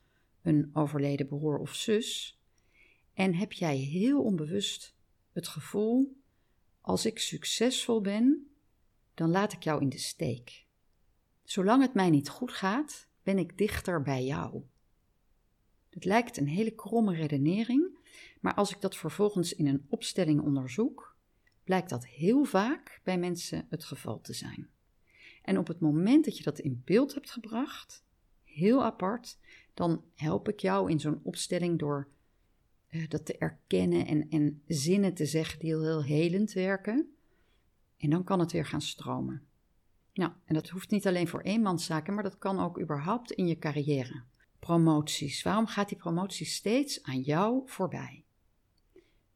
een 0.43 0.71
overleden 0.73 1.27
broer 1.27 1.59
of 1.59 1.75
zus 1.75 2.39
en 3.15 3.35
heb 3.35 3.53
jij 3.53 3.77
heel 3.77 4.23
onbewust 4.23 4.97
het 5.33 5.49
gevoel: 5.49 6.17
als 6.81 7.07
ik 7.07 7.19
succesvol 7.19 8.01
ben, 8.01 8.48
dan 9.19 9.31
laat 9.31 9.53
ik 9.53 9.63
jou 9.63 9.81
in 9.81 9.89
de 9.89 9.99
steek. 9.99 10.67
Zolang 11.45 11.83
het 11.83 11.95
mij 11.95 12.11
niet 12.11 12.29
goed 12.29 12.53
gaat, 12.53 13.09
ben 13.23 13.39
ik 13.39 13.59
dichter 13.59 14.03
bij 14.03 14.25
jou. 14.25 14.63
Het 15.91 16.05
lijkt 16.05 16.37
een 16.37 16.49
hele 16.49 16.75
kromme 16.75 17.15
redenering, 17.15 17.99
maar 18.41 18.55
als 18.55 18.71
ik 18.71 18.81
dat 18.81 18.97
vervolgens 18.97 19.53
in 19.53 19.67
een 19.67 19.87
opstelling 19.89 20.41
onderzoek, 20.41 21.17
blijkt 21.65 21.91
dat 21.91 22.07
heel 22.07 22.45
vaak 22.45 23.01
bij 23.05 23.19
mensen 23.19 23.67
het 23.71 23.85
geval 23.85 24.21
te 24.21 24.33
zijn. 24.33 24.69
En 25.43 25.59
op 25.59 25.67
het 25.67 25.81
moment 25.81 26.25
dat 26.25 26.37
je 26.37 26.43
dat 26.43 26.59
in 26.59 26.83
beeld 26.85 27.15
hebt 27.15 27.31
gebracht, 27.31 28.05
heel 28.45 28.85
apart, 28.85 29.39
dan 29.75 30.05
help 30.15 30.49
ik 30.49 30.61
jou 30.61 30.91
in 30.91 31.01
zo'n 31.01 31.21
opstelling 31.23 31.79
door 31.79 32.09
uh, 32.91 33.09
dat 33.09 33.27
te 33.27 33.39
erkennen 33.39 34.07
en, 34.07 34.29
en 34.29 34.63
zinnen 34.67 35.15
te 35.15 35.27
zeggen 35.27 35.59
die 35.59 35.69
heel, 35.69 35.83
heel 35.83 36.05
helend 36.05 36.53
werken. 36.53 37.13
En 37.99 38.11
dan 38.11 38.25
kan 38.25 38.41
het 38.41 38.53
weer 38.53 38.67
gaan 38.67 38.81
stromen. 38.81 39.43
Nou, 40.13 40.33
en 40.45 40.55
dat 40.55 40.69
hoeft 40.69 40.91
niet 40.91 41.07
alleen 41.07 41.29
voor 41.29 41.41
eenmanszaken, 41.41 42.15
maar 42.15 42.23
dat 42.23 42.39
kan 42.39 42.61
ook 42.61 42.81
überhaupt 42.81 43.33
in 43.33 43.47
je 43.47 43.59
carrière. 43.59 44.23
Promoties. 44.59 45.43
Waarom 45.43 45.67
gaat 45.67 45.89
die 45.89 45.99
promotie 45.99 46.47
steeds 46.47 47.03
aan 47.03 47.21
jou 47.21 47.63
voorbij? 47.67 48.25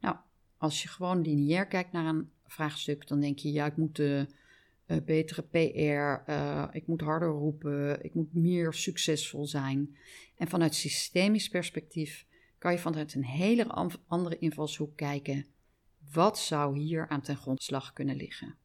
Nou, 0.01 0.17
als 0.57 0.83
je 0.83 0.89
gewoon 0.89 1.21
lineair 1.21 1.67
kijkt 1.67 1.93
naar 1.93 2.07
een 2.07 2.31
vraagstuk, 2.47 3.09
dan 3.09 3.21
denk 3.21 3.39
je, 3.39 3.53
ja, 3.53 3.67
ik 3.67 3.77
moet 3.77 3.99
uh, 3.99 4.23
betere 5.05 5.43
PR, 5.43 6.31
uh, 6.31 6.69
ik 6.73 6.87
moet 6.87 7.01
harder 7.01 7.29
roepen, 7.29 8.05
ik 8.05 8.15
moet 8.15 8.35
meer 8.35 8.73
succesvol 8.73 9.47
zijn. 9.47 9.97
En 10.37 10.49
vanuit 10.49 10.75
systemisch 10.75 11.49
perspectief 11.49 12.27
kan 12.59 12.73
je 12.73 12.79
vanuit 12.79 13.15
een 13.15 13.25
hele 13.25 13.91
andere 14.07 14.39
invalshoek 14.39 14.97
kijken, 14.97 15.47
wat 16.13 16.39
zou 16.39 16.79
hier 16.79 17.09
aan 17.09 17.21
ten 17.21 17.37
grondslag 17.37 17.93
kunnen 17.93 18.17
liggen? 18.17 18.57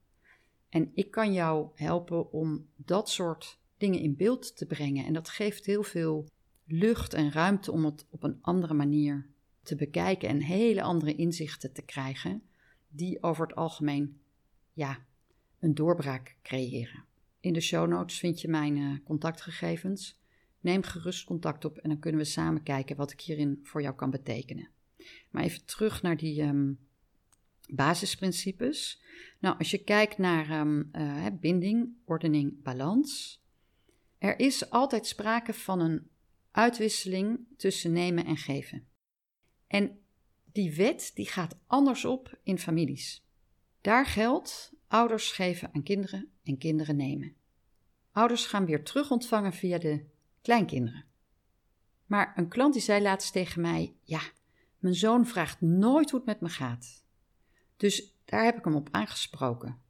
En 0.70 0.92
ik 0.94 1.12
kan 1.12 1.34
jou 1.34 1.70
helpen 1.74 2.32
om 2.32 2.68
dat 2.76 3.10
soort 3.10 3.60
dingen 3.78 4.00
in 4.00 4.16
beeld 4.16 4.58
te 4.58 4.66
brengen. 4.66 5.06
En 5.06 5.14
dat 5.14 5.30
geeft 5.30 5.66
heel 5.66 5.84
veel 5.84 6.30
lucht 6.66 7.14
en 7.14 7.32
ruimte 7.32 7.72
om 7.72 7.86
het 7.86 8.06
op 8.10 8.24
een 8.24 8.38
andere 8.42 8.74
manier 8.74 9.30
te 9.62 9.76
bekijken 9.76 10.30
en 10.30 10.42
hele 10.42 10.82
andere 10.82 11.16
inzichten 11.16 11.74
te 11.74 11.82
krijgen, 11.82 12.42
die 12.90 13.24
over 13.24 13.48
het 13.48 13.56
algemeen 13.56 14.20
ja, 14.74 15.06
een 15.60 15.76
doorbraak 15.76 16.38
creëren. 16.42 17.06
In 17.40 17.54
de 17.54 17.62
show 17.62 17.90
notes 17.90 18.20
vind 18.20 18.42
je 18.42 18.48
mijn 18.48 18.78
uh, 18.78 18.98
contactgegevens. 19.04 20.20
Neem 20.60 20.84
gerust 20.84 21.26
contact 21.26 21.66
op 21.66 21.78
en 21.78 21.90
dan 21.90 22.00
kunnen 22.00 22.22
we 22.22 22.28
samen 22.28 22.64
kijken 22.64 22.96
wat 22.96 23.12
ik 23.12 23.22
hierin 23.22 23.60
voor 23.64 23.82
jou 23.82 23.96
kan 23.96 24.10
betekenen. 24.10 24.70
Maar 25.32 25.44
even 25.44 25.66
terug 25.66 26.02
naar 26.02 26.18
die 26.18 26.42
um, 26.42 26.80
basisprincipes. 27.68 29.02
Nou, 29.40 29.58
als 29.58 29.72
je 29.72 29.84
kijkt 29.84 30.18
naar 30.18 30.60
um, 30.60 30.90
uh, 30.94 31.26
binding, 31.40 31.90
ordening, 32.06 32.64
balans. 32.64 33.42
Er 34.18 34.40
is 34.40 34.70
altijd 34.70 35.08
sprake 35.08 35.54
van 35.54 35.80
een 35.80 36.08
uitwisseling 36.52 37.40
tussen 37.58 37.92
nemen 37.92 38.26
en 38.26 38.38
geven. 38.38 38.88
En 39.68 40.00
die 40.52 40.76
wet 40.76 41.12
die 41.16 41.28
gaat 41.28 41.58
anders 41.68 42.06
op 42.06 42.40
in 42.44 42.60
families. 42.60 43.26
Daar 43.82 44.06
geldt 44.06 44.74
ouders 44.88 45.32
geven 45.32 45.70
aan 45.74 45.84
kinderen 45.84 46.32
en 46.44 46.58
kinderen 46.58 46.96
nemen. 46.96 47.36
Ouders 48.12 48.46
gaan 48.46 48.66
weer 48.66 48.84
terug 48.84 49.12
ontvangen 49.12 49.54
via 49.54 49.78
de 49.78 50.06
kleinkinderen. 50.42 51.06
Maar 52.06 52.34
een 52.36 52.48
klant 52.48 52.74
die 52.74 52.82
zei 52.82 53.02
laatst 53.02 53.34
tegen 53.34 53.62
mij: 53.62 53.96
Ja, 54.04 54.22
mijn 54.80 54.96
zoon 54.96 55.26
vraagt 55.26 55.62
nooit 55.62 56.10
hoe 56.10 56.20
het 56.20 56.28
met 56.28 56.42
me 56.42 56.50
gaat. 56.50 57.06
Dus 57.78 58.16
daar 58.26 58.44
heb 58.44 58.58
ik 58.58 58.64
hem 58.64 58.76
op 58.76 58.90
aangesproken. 58.92 59.82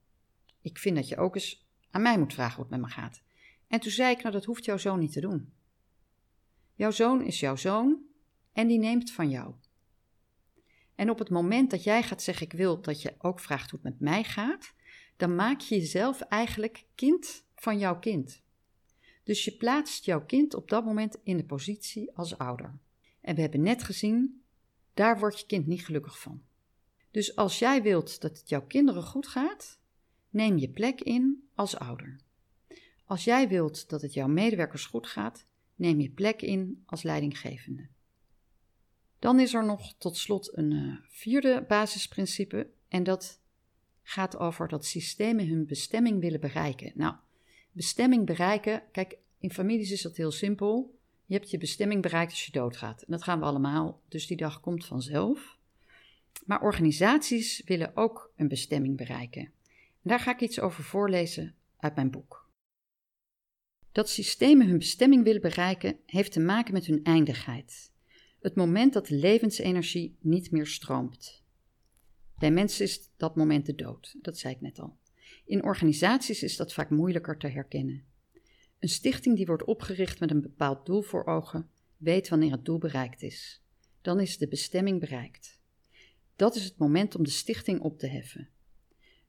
Ik 0.62 0.78
vind 0.78 0.95
dat 0.95 1.08
je 1.08 1.17
ook 1.17 1.36
eens 1.36 1.67
aan 1.89 2.02
mij 2.02 2.19
moet 2.19 2.34
vragen 2.34 2.56
hoe 2.56 2.63
het 2.63 2.71
met 2.71 2.82
me 2.82 2.88
gaat. 2.88 3.21
En 3.67 3.80
toen 3.80 3.91
zei 3.91 4.12
ik: 4.12 4.21
Nou, 4.21 4.34
dat 4.34 4.45
hoeft 4.45 4.65
jouw 4.65 4.78
zoon 4.78 5.00
niet 5.00 5.12
te 5.12 5.21
doen. 5.21 5.54
Jouw 6.73 6.91
zoon 6.91 7.23
is 7.23 7.39
jouw 7.39 7.56
zoon 7.56 8.02
en 8.54 8.67
die 8.67 8.80
neemt 8.80 9.12
van 9.12 9.30
jou. 9.30 9.54
En 10.95 11.10
op 11.10 11.19
het 11.19 11.30
moment 11.30 11.71
dat 11.71 11.84
jij 11.84 12.04
gaat 12.04 12.21
zeggen: 12.21 12.45
Ik 12.45 12.54
wil 12.54 12.82
dat 12.82 13.02
je 13.02 13.15
ook 13.17 13.39
vraagt 13.39 13.71
hoe 13.71 13.80
het 13.84 13.89
met 13.89 14.00
mij 14.00 14.23
gaat, 14.23 14.73
dan 15.17 15.36
maak 15.36 15.60
je 15.60 15.76
jezelf 15.76 16.21
eigenlijk 16.21 16.86
kind 16.95 17.45
van 17.56 17.80
jouw 17.80 18.00
kind. 18.00 18.41
Dus 19.23 19.45
je 19.45 19.52
plaatst 19.52 20.06
jouw 20.06 20.26
kind 20.26 20.54
op 20.54 20.69
dat 20.69 20.86
moment 20.86 21.17
in 21.23 21.38
de 21.38 21.45
positie 21.45 22.15
als 22.15 22.38
ouder. 22.38 22.80
En 23.21 23.36
we 23.36 23.41
hebben 23.41 23.62
net 23.62 23.84
gezien, 23.84 24.43
daar 24.93 25.19
wordt 25.19 25.39
je 25.39 25.45
kind 25.45 25.67
niet 25.67 25.86
gelukkig 25.86 26.19
van. 26.19 26.47
Dus 27.12 27.36
als 27.36 27.60
jij 27.60 27.82
wilt 27.82 28.22
dat 28.22 28.38
het 28.38 28.50
jouw 28.50 28.65
kinderen 28.65 29.04
goed 29.04 29.28
gaat, 29.28 29.80
neem 30.30 30.58
je 30.58 30.70
plek 30.70 31.02
in 31.02 31.50
als 31.56 31.78
ouder. 31.78 32.20
Als 33.06 33.24
jij 33.24 33.48
wilt 33.48 33.89
dat 33.89 34.02
het 34.02 34.13
jouw 34.13 34.28
medewerkers 34.28 34.86
goed 34.86 35.08
gaat, 35.08 35.46
neem 35.76 36.00
je 36.00 36.10
plek 36.10 36.41
in 36.41 36.84
als 36.86 37.04
leidinggevende. 37.04 37.88
Dan 39.20 39.39
is 39.39 39.54
er 39.54 39.65
nog 39.65 39.96
tot 39.98 40.17
slot 40.17 40.58
een 40.58 40.72
uh, 40.72 40.98
vierde 41.10 41.65
basisprincipe 41.67 42.70
en 42.88 43.04
dat 43.04 43.39
gaat 44.04 44.38
over 44.38 44.67
dat 44.67 44.86
systemen 44.86 45.48
hun 45.48 45.65
bestemming 45.65 46.20
willen 46.22 46.39
bereiken. 46.39 46.91
Nou, 46.96 47.15
bestemming 47.72 48.26
bereiken, 48.26 48.84
kijk, 48.91 49.17
in 49.39 49.52
families 49.52 49.91
is 49.91 50.02
dat 50.02 50.17
heel 50.17 50.32
simpel. 50.32 50.96
Je 51.26 51.34
hebt 51.34 51.52
je 51.52 51.58
bestemming 51.58 52.02
bereikt 52.02 52.32
als 52.32 52.46
je 52.46 52.52
doodgaat. 52.52 53.02
En 53.02 53.12
dat 53.12 53.24
gaan 53.24 53.39
we 53.39 53.46
allemaal, 53.46 54.02
dus 54.08 54.28
die 54.28 54.38
dag 54.38 54.60
komt 54.60 54.86
vanzelf. 54.86 55.57
Maar 56.45 56.62
organisaties 56.62 57.62
willen 57.65 57.95
ook 57.95 58.32
een 58.36 58.47
bestemming 58.47 58.97
bereiken. 58.97 59.41
En 59.41 60.10
daar 60.10 60.19
ga 60.19 60.32
ik 60.32 60.41
iets 60.41 60.60
over 60.60 60.84
voorlezen 60.84 61.56
uit 61.80 61.95
mijn 61.95 62.12
boek. 62.12 62.50
Dat 63.91 64.10
systemen 64.10 64.67
hun 64.67 64.78
bestemming 64.78 65.23
willen 65.23 65.41
bereiken 65.41 66.00
heeft 66.06 66.32
te 66.32 66.39
maken 66.39 66.73
met 66.73 66.86
hun 66.86 67.04
eindigheid. 67.04 67.91
Het 68.39 68.56
moment 68.56 68.93
dat 68.93 69.08
de 69.08 69.15
levensenergie 69.15 70.17
niet 70.19 70.52
meer 70.52 70.67
stroomt. 70.67 71.43
Bij 72.38 72.52
mensen 72.52 72.86
is 72.86 73.10
dat 73.17 73.36
moment 73.36 73.65
de 73.65 73.76
dood, 73.76 74.15
dat 74.21 74.38
zei 74.38 74.54
ik 74.54 74.62
net 74.62 74.80
al. 74.80 74.97
In 75.45 75.63
organisaties 75.63 76.43
is 76.43 76.56
dat 76.56 76.73
vaak 76.73 76.89
moeilijker 76.89 77.38
te 77.38 77.47
herkennen. 77.47 78.04
Een 78.80 78.89
stichting 78.89 79.36
die 79.36 79.45
wordt 79.45 79.63
opgericht 79.63 80.19
met 80.19 80.32
een 80.32 80.41
bepaald 80.41 80.86
doel 80.86 81.02
voor 81.02 81.26
ogen, 81.26 81.69
weet 81.97 82.30
wanneer 82.30 82.52
het 82.52 82.65
doel 82.65 82.78
bereikt 82.78 83.21
is. 83.21 83.62
Dan 84.02 84.19
is 84.19 84.38
de 84.38 84.47
bestemming 84.47 85.00
bereikt. 85.00 85.57
Dat 86.38 86.56
is 86.56 86.63
het 86.63 86.78
moment 86.78 87.15
om 87.15 87.23
de 87.23 87.30
stichting 87.30 87.80
op 87.80 88.00
te 88.00 88.08
heffen. 88.08 88.50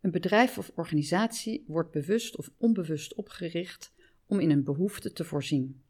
Een 0.01 0.11
bedrijf 0.11 0.59
of 0.59 0.71
organisatie 0.75 1.65
wordt 1.67 1.91
bewust 1.91 2.37
of 2.37 2.51
onbewust 2.57 3.15
opgericht 3.15 3.93
om 4.27 4.41
in 4.41 4.51
een 4.51 4.65
behoefte 4.65 5.13
te 5.13 5.25
voorzien. 5.25 5.83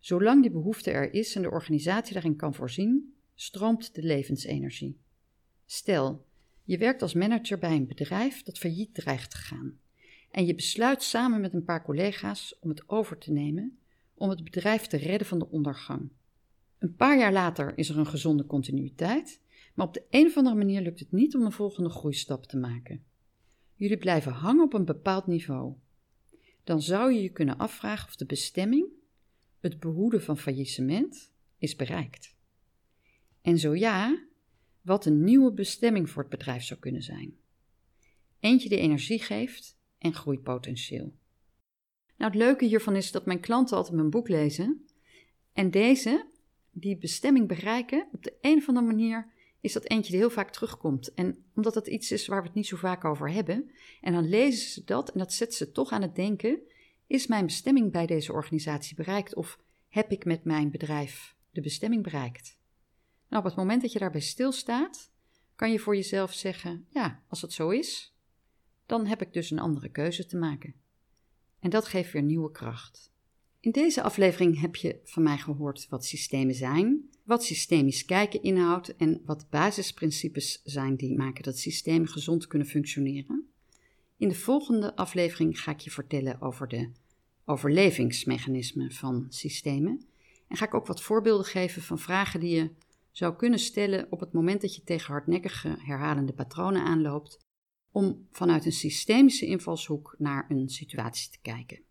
Zolang 0.00 0.42
die 0.42 0.50
behoefte 0.50 0.90
er 0.90 1.14
is 1.14 1.34
en 1.34 1.42
de 1.42 1.50
organisatie 1.50 2.12
daarin 2.12 2.36
kan 2.36 2.54
voorzien, 2.54 3.14
stroomt 3.34 3.94
de 3.94 4.02
levensenergie. 4.02 4.98
Stel, 5.66 6.26
je 6.64 6.78
werkt 6.78 7.02
als 7.02 7.14
manager 7.14 7.58
bij 7.58 7.76
een 7.76 7.86
bedrijf 7.86 8.42
dat 8.42 8.58
failliet 8.58 8.94
dreigt 8.94 9.30
te 9.30 9.36
gaan. 9.36 9.78
En 10.30 10.46
je 10.46 10.54
besluit 10.54 11.02
samen 11.02 11.40
met 11.40 11.54
een 11.54 11.64
paar 11.64 11.84
collega's 11.84 12.56
om 12.60 12.68
het 12.68 12.88
over 12.88 13.18
te 13.18 13.32
nemen 13.32 13.78
om 14.14 14.30
het 14.30 14.44
bedrijf 14.44 14.86
te 14.86 14.96
redden 14.96 15.26
van 15.26 15.38
de 15.38 15.48
ondergang. 15.48 16.10
Een 16.78 16.94
paar 16.94 17.18
jaar 17.18 17.32
later 17.32 17.78
is 17.78 17.88
er 17.88 17.98
een 17.98 18.06
gezonde 18.06 18.46
continuïteit, 18.46 19.40
maar 19.78 19.86
op 19.86 19.94
de 19.94 20.04
een 20.10 20.26
of 20.26 20.36
andere 20.36 20.56
manier 20.56 20.80
lukt 20.80 20.98
het 20.98 21.12
niet 21.12 21.34
om 21.34 21.42
een 21.42 21.52
volgende 21.52 21.90
groeistap 21.90 22.44
te 22.44 22.56
maken. 22.56 23.04
Jullie 23.74 23.96
blijven 23.96 24.32
hangen 24.32 24.64
op 24.64 24.72
een 24.72 24.84
bepaald 24.84 25.26
niveau. 25.26 25.74
Dan 26.64 26.82
zou 26.82 27.12
je 27.12 27.22
je 27.22 27.28
kunnen 27.28 27.58
afvragen 27.58 28.08
of 28.08 28.16
de 28.16 28.26
bestemming, 28.26 28.86
het 29.60 29.80
behoeden 29.80 30.22
van 30.22 30.38
faillissement, 30.38 31.32
is 31.58 31.76
bereikt. 31.76 32.36
En 33.42 33.58
zo 33.58 33.74
ja, 33.74 34.24
wat 34.80 35.06
een 35.06 35.24
nieuwe 35.24 35.52
bestemming 35.52 36.10
voor 36.10 36.22
het 36.22 36.30
bedrijf 36.30 36.62
zou 36.62 36.80
kunnen 36.80 37.02
zijn. 37.02 37.36
Eentje 38.40 38.68
die 38.68 38.78
energie 38.78 39.20
geeft 39.20 39.78
en 39.98 40.14
groeipotentieel. 40.14 41.14
Nou, 42.16 42.30
het 42.32 42.40
leuke 42.40 42.64
hiervan 42.64 42.96
is 42.96 43.12
dat 43.12 43.26
mijn 43.26 43.40
klanten 43.40 43.76
altijd 43.76 43.96
mijn 43.96 44.10
boek 44.10 44.28
lezen. 44.28 44.86
En 45.52 45.70
deze, 45.70 46.26
die 46.70 46.96
bestemming 46.96 47.48
bereiken, 47.48 48.08
op 48.12 48.22
de 48.22 48.34
een 48.40 48.56
of 48.58 48.68
andere 48.68 48.86
manier 48.86 49.36
is 49.60 49.72
dat 49.72 49.84
eentje 49.88 50.10
die 50.10 50.20
heel 50.20 50.30
vaak 50.30 50.50
terugkomt. 50.50 51.14
En 51.14 51.44
omdat 51.54 51.74
dat 51.74 51.86
iets 51.86 52.12
is 52.12 52.26
waar 52.26 52.40
we 52.40 52.46
het 52.46 52.56
niet 52.56 52.66
zo 52.66 52.76
vaak 52.76 53.04
over 53.04 53.30
hebben, 53.30 53.70
en 54.00 54.12
dan 54.12 54.28
lezen 54.28 54.70
ze 54.70 54.84
dat 54.84 55.10
en 55.10 55.18
dat 55.18 55.32
zet 55.32 55.54
ze 55.54 55.72
toch 55.72 55.90
aan 55.90 56.02
het 56.02 56.14
denken: 56.14 56.60
is 57.06 57.26
mijn 57.26 57.46
bestemming 57.46 57.92
bij 57.92 58.06
deze 58.06 58.32
organisatie 58.32 58.96
bereikt? 58.96 59.34
Of 59.34 59.58
heb 59.88 60.10
ik 60.10 60.24
met 60.24 60.44
mijn 60.44 60.70
bedrijf 60.70 61.36
de 61.50 61.60
bestemming 61.60 62.02
bereikt? 62.02 62.56
Nou, 63.28 63.42
op 63.42 63.48
het 63.48 63.58
moment 63.58 63.82
dat 63.82 63.92
je 63.92 63.98
daarbij 63.98 64.20
stilstaat, 64.20 65.10
kan 65.56 65.72
je 65.72 65.78
voor 65.78 65.94
jezelf 65.94 66.32
zeggen: 66.32 66.86
ja, 66.88 67.22
als 67.28 67.42
het 67.42 67.52
zo 67.52 67.68
is, 67.68 68.14
dan 68.86 69.06
heb 69.06 69.22
ik 69.22 69.32
dus 69.32 69.50
een 69.50 69.58
andere 69.58 69.88
keuze 69.88 70.26
te 70.26 70.36
maken. 70.36 70.74
En 71.60 71.70
dat 71.70 71.86
geeft 71.88 72.12
weer 72.12 72.22
nieuwe 72.22 72.50
kracht. 72.50 73.12
In 73.68 73.74
deze 73.74 74.02
aflevering 74.02 74.60
heb 74.60 74.76
je 74.76 75.00
van 75.04 75.22
mij 75.22 75.38
gehoord 75.38 75.86
wat 75.88 76.04
systemen 76.04 76.54
zijn, 76.54 77.10
wat 77.24 77.44
systemisch 77.44 78.04
kijken 78.04 78.42
inhoudt 78.42 78.96
en 78.96 79.22
wat 79.24 79.50
basisprincipes 79.50 80.60
zijn 80.64 80.96
die 80.96 81.16
maken 81.16 81.42
dat 81.42 81.58
systemen 81.58 82.08
gezond 82.08 82.46
kunnen 82.46 82.68
functioneren. 82.68 83.48
In 84.16 84.28
de 84.28 84.34
volgende 84.34 84.96
aflevering 84.96 85.60
ga 85.60 85.70
ik 85.70 85.80
je 85.80 85.90
vertellen 85.90 86.40
over 86.40 86.68
de 86.68 86.90
overlevingsmechanismen 87.44 88.92
van 88.92 89.26
systemen 89.28 90.06
en 90.48 90.56
ga 90.56 90.64
ik 90.64 90.74
ook 90.74 90.86
wat 90.86 91.02
voorbeelden 91.02 91.46
geven 91.46 91.82
van 91.82 91.98
vragen 91.98 92.40
die 92.40 92.54
je 92.54 92.70
zou 93.10 93.36
kunnen 93.36 93.58
stellen 93.58 94.06
op 94.10 94.20
het 94.20 94.32
moment 94.32 94.60
dat 94.60 94.74
je 94.74 94.84
tegen 94.84 95.12
hardnekkige 95.12 95.76
herhalende 95.78 96.32
patronen 96.32 96.82
aanloopt 96.82 97.38
om 97.92 98.26
vanuit 98.30 98.64
een 98.64 98.72
systemische 98.72 99.46
invalshoek 99.46 100.14
naar 100.18 100.46
een 100.48 100.68
situatie 100.68 101.30
te 101.30 101.38
kijken. 101.42 101.86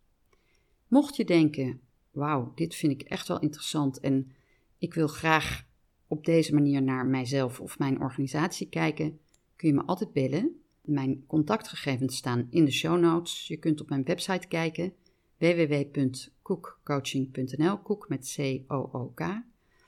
Mocht 0.88 1.16
je 1.16 1.26
denken: 1.26 1.82
wauw, 2.12 2.52
dit 2.56 2.76
vind 2.76 2.92
ik 2.92 3.02
echt 3.02 3.28
wel 3.28 3.40
interessant 3.40 4.00
en 4.00 4.32
ik 4.78 4.94
wil 4.94 5.08
graag 5.08 5.66
op 6.08 6.26
deze 6.26 6.54
manier 6.54 6.82
naar 6.82 7.06
mijzelf 7.06 7.60
of 7.60 7.80
mijn 7.80 8.02
organisatie 8.02 8.70
kijken, 8.70 9.20
kun 9.56 9.68
je 9.68 9.74
me 9.74 9.84
altijd 9.84 10.14
bellen. 10.14 10.62
Mijn 10.82 11.26
contactgegevens 11.26 12.16
staan 12.16 12.48
in 12.50 12.66
de 12.66 12.72
show 12.72 13.00
notes. 13.00 13.48
Je 13.48 13.58
kunt 13.58 13.82
op 13.82 13.90
mijn 13.90 14.04
website 14.04 14.48
kijken 14.48 14.94
www.koekcoaching.nl, 15.38 17.78
koek 17.78 18.10
met 18.10 18.36
C-O-O-K. 18.36 19.42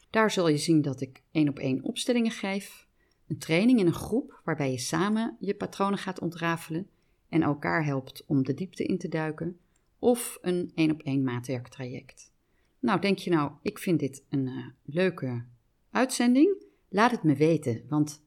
Daar 0.10 0.32
zul 0.32 0.48
je 0.48 0.58
zien 0.58 0.82
dat 0.82 1.02
ik 1.02 1.24
één 1.32 1.50
op 1.50 1.60
één 1.60 1.84
opstellingen 1.84 2.32
geef, 2.32 2.88
een 3.28 3.38
training 3.38 3.80
in 3.80 3.88
een 3.88 3.94
groep 3.94 4.42
waarbij 4.44 4.72
je 4.72 4.78
samen 4.78 5.38
je 5.40 5.56
patronen 5.56 6.00
gaat 6.00 6.20
ontrafelen 6.20 6.90
en 7.30 7.42
elkaar 7.42 7.86
helpt 7.86 8.24
om 8.26 8.44
de 8.44 8.54
diepte 8.54 8.84
in 8.84 8.98
te 8.98 9.08
duiken, 9.08 9.60
of 10.00 10.38
een 10.42 10.72
één 10.76 10.92
op 10.92 11.02
één 11.02 11.24
maatwerktraject. 11.24 12.34
Nou, 12.80 13.02
denk 13.02 13.18
je 13.18 13.30
nou, 13.30 13.52
ik 13.62 13.80
vind 13.80 14.00
dit 14.00 14.26
een 14.30 14.48
uh, 14.48 14.66
leuke 14.84 15.46
uitzending? 15.92 16.64
Laat 16.90 17.12
het 17.12 17.24
me 17.24 17.36
weten, 17.36 17.84
want 17.90 18.24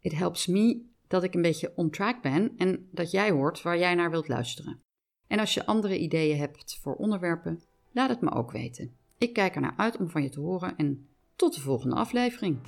it 0.00 0.12
helps 0.12 0.46
me 0.46 0.82
dat 1.06 1.22
ik 1.22 1.34
een 1.34 1.42
beetje 1.42 1.72
on 1.76 1.90
track 1.90 2.22
ben 2.22 2.52
en 2.56 2.88
dat 2.90 3.10
jij 3.10 3.30
hoort 3.30 3.62
waar 3.62 3.78
jij 3.78 3.94
naar 3.94 4.10
wilt 4.10 4.28
luisteren. 4.28 4.80
En 5.26 5.38
als 5.38 5.54
je 5.54 5.66
andere 5.66 5.98
ideeën 5.98 6.38
hebt 6.38 6.78
voor 6.82 6.94
onderwerpen, 6.94 7.60
laat 7.90 8.08
het 8.08 8.20
me 8.20 8.30
ook 8.30 8.50
weten. 8.50 8.96
Ik 9.18 9.32
kijk 9.32 9.54
er 9.54 9.60
naar 9.60 9.74
uit 9.76 9.96
om 9.96 10.08
van 10.08 10.22
je 10.22 10.28
te 10.28 10.40
horen 10.40 10.76
en 10.76 11.08
tot 11.36 11.54
de 11.54 11.60
volgende 11.60 11.96
aflevering. 11.96 12.58